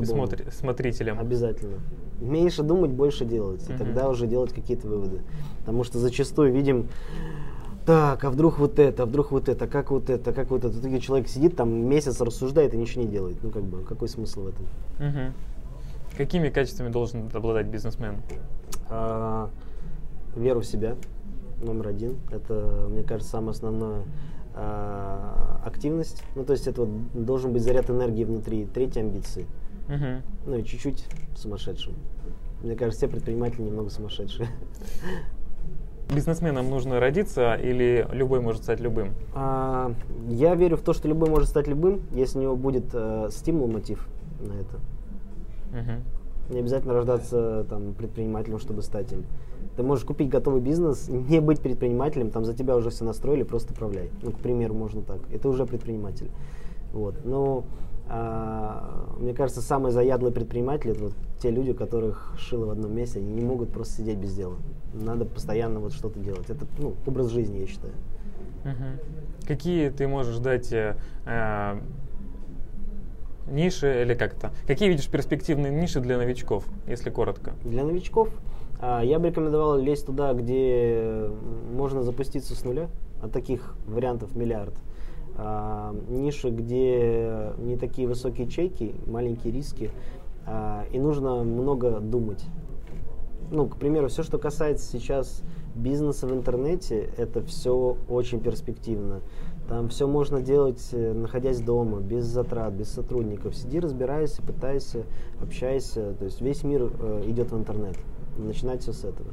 [0.05, 1.19] смотри, смотрителям?
[1.19, 1.79] Обязательно.
[2.21, 3.67] Меньше думать, больше делать.
[3.69, 3.79] И uh-huh.
[3.79, 5.23] тогда уже делать какие-то выводы.
[5.61, 6.89] Потому что зачастую видим
[7.89, 10.69] так, а вдруг вот это, а вдруг вот это, как вот это, как вот это.
[10.75, 13.43] В итоге человек сидит там месяц рассуждает и ничего не делает.
[13.43, 14.67] Ну как бы, какой смысл в этом?
[14.99, 15.33] Угу.
[16.19, 18.17] Какими качествами должен обладать бизнесмен?
[18.91, 19.49] А,
[20.37, 20.97] веру в себя,
[21.63, 22.19] номер один.
[22.31, 24.03] Это, мне кажется, самое основное.
[24.55, 26.23] А, активность.
[26.35, 28.67] Ну, то есть это вот должен быть заряд энергии внутри.
[28.67, 29.47] Третья амбиции.
[29.89, 30.51] Угу.
[30.51, 31.07] Ну и чуть-чуть
[31.39, 31.95] сумасшедшим.
[32.63, 34.47] Мне кажется, все предприниматели немного сумасшедшие.
[36.15, 39.11] Бизнесменам нужно родиться или любой может стать любым?
[39.35, 39.93] А,
[40.29, 43.69] я верю в то, что любой может стать любым, если у него будет э, стимул,
[43.69, 44.09] мотив
[44.41, 44.77] на это.
[45.71, 46.55] Угу.
[46.55, 49.27] Не обязательно рождаться там, предпринимателем, чтобы стать им.
[49.77, 53.75] Ты можешь купить готовый бизнес, не быть предпринимателем, там за тебя уже все настроили, просто
[53.75, 54.11] управляй.
[54.23, 55.21] Ну, к примеру, можно так.
[55.31, 56.31] Это уже предприниматель.
[56.95, 57.25] Вот.
[57.27, 57.65] Но
[58.09, 63.19] а, мне кажется, самые заядлые предприниматели это вот те люди, которых шило в одном месте,
[63.19, 64.57] они не могут просто сидеть без дела.
[65.01, 66.49] Надо постоянно вот что-то делать.
[66.51, 67.95] Это ну, образ жизни, я считаю.
[68.65, 69.47] Угу.
[69.47, 71.81] Какие ты можешь дать э, э,
[73.51, 77.53] ниши или как то Какие видишь перспективные ниши для новичков, если коротко?
[77.65, 78.29] Для новичков
[78.81, 81.31] э, я бы рекомендовал лезть туда, где
[81.73, 82.89] можно запуститься с нуля.
[83.21, 84.75] А таких вариантов миллиард.
[85.37, 89.91] А, ниши, где не такие высокие чеки, маленькие риски,
[90.47, 92.45] а, и нужно много думать.
[93.51, 95.43] Ну, к примеру, все, что касается сейчас
[95.75, 99.21] бизнеса в интернете, это все очень перспективно.
[99.69, 103.55] Там все можно делать, э, находясь дома, без затрат, без сотрудников.
[103.55, 105.05] Сиди, разбирайся, пытайся,
[105.43, 106.15] общайся.
[106.19, 107.97] То есть весь мир э, идет в интернет.
[108.39, 109.29] Начинать все с этого.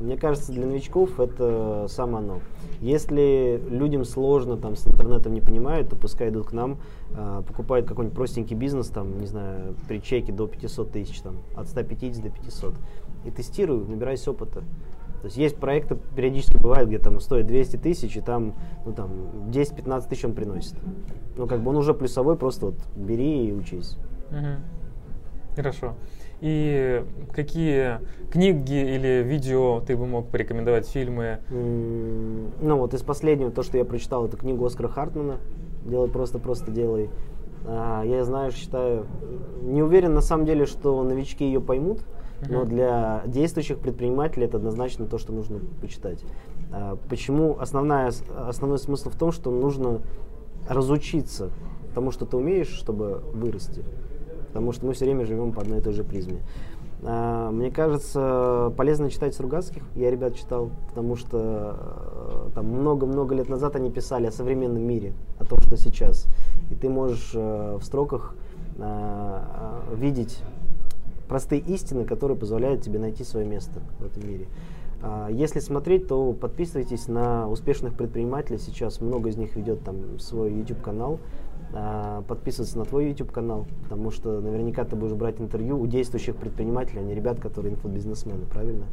[0.00, 2.40] Мне кажется, для новичков это самое оно.
[2.80, 6.78] Если людям сложно там с интернетом не понимают, то пускай идут к нам,
[7.10, 11.68] э, покупают какой-нибудь простенький бизнес, там, не знаю, при чеке до 500 тысяч, там, от
[11.68, 12.74] 150 до 500.
[13.24, 14.60] И тестирую, набирайся опыта.
[15.20, 18.54] То есть есть проекты, периодически бывают, где там стоит 200 тысяч, и там,
[18.84, 19.10] ну, там
[19.48, 20.74] 10-15 тысяч он приносит.
[21.36, 23.96] Ну, как бы он уже плюсовой, просто вот бери и учись.
[24.30, 25.56] Угу.
[25.56, 25.94] Хорошо.
[26.40, 27.02] И
[27.32, 28.00] какие
[28.30, 31.38] книги или видео ты бы мог порекомендовать, фильмы?
[31.48, 35.38] Mm, ну вот из последнего, то, что я прочитал, это книгу Оскара Хартмана
[35.86, 37.08] «Делай просто, просто делай».
[37.66, 39.06] А, я знаю, считаю,
[39.62, 42.00] не уверен на самом деле, что новички ее поймут.
[42.48, 46.24] Но для действующих предпринимателей это однозначно то, что нужно почитать.
[46.72, 47.58] А, почему?
[47.58, 50.00] Основная, основной смысл в том, что нужно
[50.68, 51.50] разучиться
[51.94, 53.84] тому, что ты умеешь, чтобы вырасти
[54.54, 56.38] потому что мы все время живем по одной и той же призме.
[57.02, 59.82] А, мне кажется, полезно читать Стругацких.
[59.96, 65.12] Я ребят читал, потому что э, там много-много лет назад они писали о современном мире,
[65.40, 66.28] о том, что сейчас.
[66.70, 68.36] И ты можешь э, в строках
[68.78, 69.40] э,
[69.96, 70.40] видеть
[71.28, 74.46] простые истины, которые позволяют тебе найти свое место в этом мире.
[75.02, 78.58] А, если смотреть, то подписывайтесь на успешных предпринимателей.
[78.58, 81.20] Сейчас много из них ведет там свой YouTube канал.
[81.76, 86.36] А, подписываться на твой YouTube канал, потому что наверняка ты будешь брать интервью у действующих
[86.36, 88.86] предпринимателей, а не ребят, которые инфобизнесмены, правильно?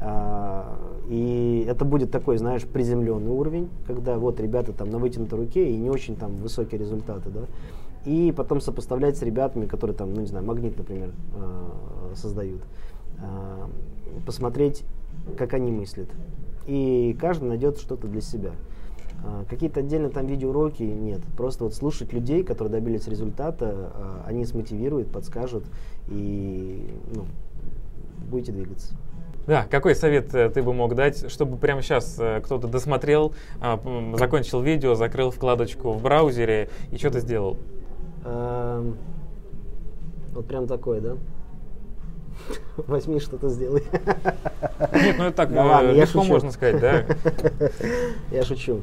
[0.00, 0.78] А,
[1.08, 5.76] и это будет такой, знаешь, приземленный уровень, когда вот ребята там на вытянутой руке и
[5.76, 7.40] не очень там высокие результаты, да,
[8.04, 12.60] и потом сопоставлять с ребятами, которые там, ну не знаю, магнит, например, а, создают,
[14.24, 14.84] посмотреть,
[15.36, 16.08] как они мыслят.
[16.66, 18.52] И каждый найдет что-то для себя.
[19.22, 21.20] А, какие-то отдельные там видеоуроки нет.
[21.36, 25.64] Просто вот слушать людей, которые добились результата, они смотивируют, подскажут
[26.08, 27.26] и ну,
[28.30, 28.94] будете двигаться.
[29.46, 33.80] Да, какой совет э, ты бы мог дать, чтобы прямо сейчас э, кто-то досмотрел, а,
[34.16, 37.56] закончил видео, закрыл вкладочку в браузере и что-то сделал?
[38.24, 38.96] Эм,
[40.32, 41.16] вот прям такое, да?
[42.76, 43.82] Возьми что-то сделай.
[44.94, 47.04] Нет, ну это так, да, ладно, легко можно сказать, да?
[48.30, 48.80] Я шучу.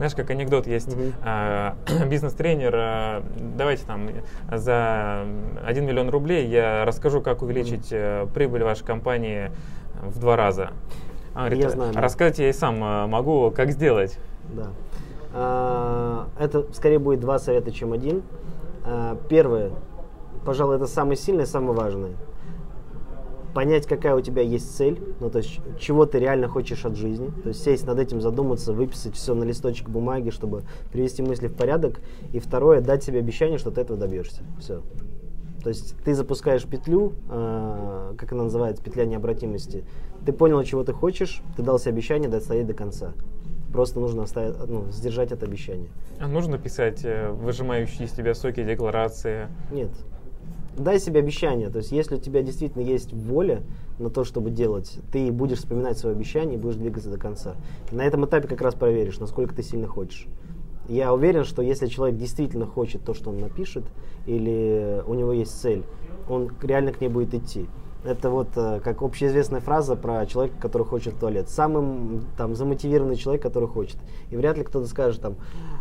[0.00, 1.12] Знаешь, как анекдот есть, mm-hmm.
[1.22, 1.76] а,
[2.10, 4.08] бизнес-тренер, а, давайте там
[4.50, 5.26] за
[5.62, 8.32] 1 миллион рублей я расскажу, как увеличить mm-hmm.
[8.32, 9.50] прибыль вашей компании
[10.02, 10.70] в два раза.
[11.34, 12.00] Он говорит, Я знаю, да.
[12.00, 14.18] рассказать я и сам э, могу, как сделать.
[14.48, 14.68] Да.
[15.32, 18.22] А, Это скорее будет два совета, чем один.
[18.84, 19.70] А, Первое,
[20.44, 22.12] пожалуй, это самое сильное, самое важное.
[23.54, 27.32] Понять, какая у тебя есть цель, ну то есть чего ты реально хочешь от жизни.
[27.42, 30.62] То есть сесть над этим, задуматься, выписать все на листочек бумаги, чтобы
[30.92, 32.00] привести мысли в порядок.
[32.32, 34.42] И второе, дать себе обещание, что ты этого добьешься.
[34.60, 34.82] Все.
[35.62, 39.84] То есть ты запускаешь петлю, э, как она называется, петля необратимости.
[40.24, 43.12] Ты понял, чего ты хочешь, ты дал себе обещание достоять до конца.
[43.72, 45.88] Просто нужно оставить, ну, сдержать это обещание.
[46.18, 49.48] А нужно писать э, выжимающие из тебя соки декларации?
[49.70, 49.90] Нет.
[50.76, 51.70] Дай себе обещание.
[51.70, 53.62] То есть, если у тебя действительно есть воля
[53.98, 57.54] на то, чтобы делать, ты будешь вспоминать свое обещание и будешь двигаться до конца.
[57.92, 60.26] И на этом этапе как раз проверишь, насколько ты сильно хочешь.
[60.88, 63.84] Я уверен, что если человек действительно хочет то, что он напишет,
[64.26, 65.84] или у него есть цель,
[66.28, 67.68] он реально к ней будет идти.
[68.02, 71.50] Это вот э, как общеизвестная фраза про человека, который хочет в туалет.
[71.50, 73.98] Самый там замотивированный человек, который хочет.
[74.30, 75.34] И вряд ли кто-то скажет там,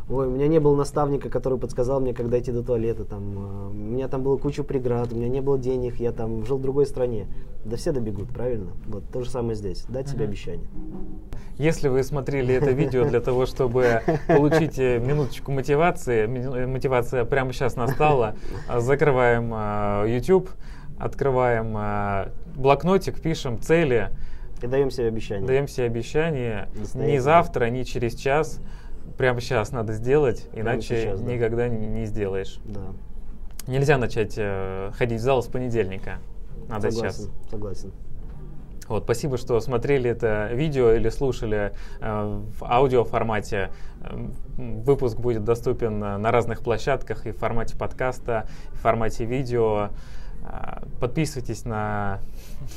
[0.10, 3.06] ой, у меня не было наставника, который подсказал мне, когда идти до туалета.
[3.06, 6.46] Там, э, у меня там было куча преград, у меня не было денег, я там
[6.46, 7.28] жил в другой стране.
[7.64, 8.72] Да все добегут, правильно?
[8.88, 9.86] Вот то же самое здесь.
[9.88, 10.30] Дать себе Мгм.
[10.30, 10.68] обещание.
[11.58, 16.26] Если вы смотрели это видео для того, чтобы получить э, минуточку мотивации,
[16.66, 18.36] мотивация прямо сейчас настала,
[18.78, 19.54] закрываем
[20.10, 20.50] YouTube,
[21.00, 24.10] открываем а, блокнотик, пишем цели,
[24.62, 25.48] И даем себе обещание.
[25.48, 27.22] даем себе обещание ни Настоятельно.
[27.22, 28.60] завтра, ни через час,
[29.18, 31.32] прямо сейчас надо сделать, Прямо иначе сейчас, да.
[31.34, 32.60] никогда не, не сделаешь.
[32.66, 32.82] Да.
[33.68, 36.18] Нельзя начать э, ходить в зал с понедельника.
[36.68, 37.50] Надо согласен, сейчас.
[37.50, 37.92] согласен.
[38.88, 43.70] Вот, спасибо, что смотрели это видео или слушали э, в аудио формате.
[44.02, 49.26] Эм, Выпуск будет доступен э, на разных площадках и в формате подкаста, и в формате
[49.26, 49.90] видео.
[50.44, 52.20] Э, Подписывайтесь на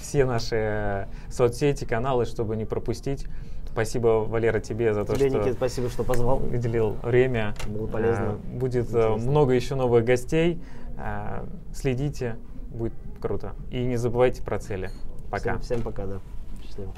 [0.01, 3.27] все наши соцсети, каналы, чтобы не пропустить.
[3.67, 6.39] Спасибо, Валера, тебе за то, Тебе, что Никита, спасибо, что позвал.
[6.39, 7.55] выделил время.
[7.67, 8.39] Было полезно.
[8.43, 9.31] Э, Будет э, Интересно.
[9.31, 10.63] много еще новых гостей.
[10.99, 12.37] Э, Следите,
[12.71, 13.55] будет круто.
[13.71, 14.91] И не забывайте про цели.
[15.31, 15.59] Пока.
[15.59, 16.19] Всем, всем пока, да.
[16.63, 16.93] Счастливо.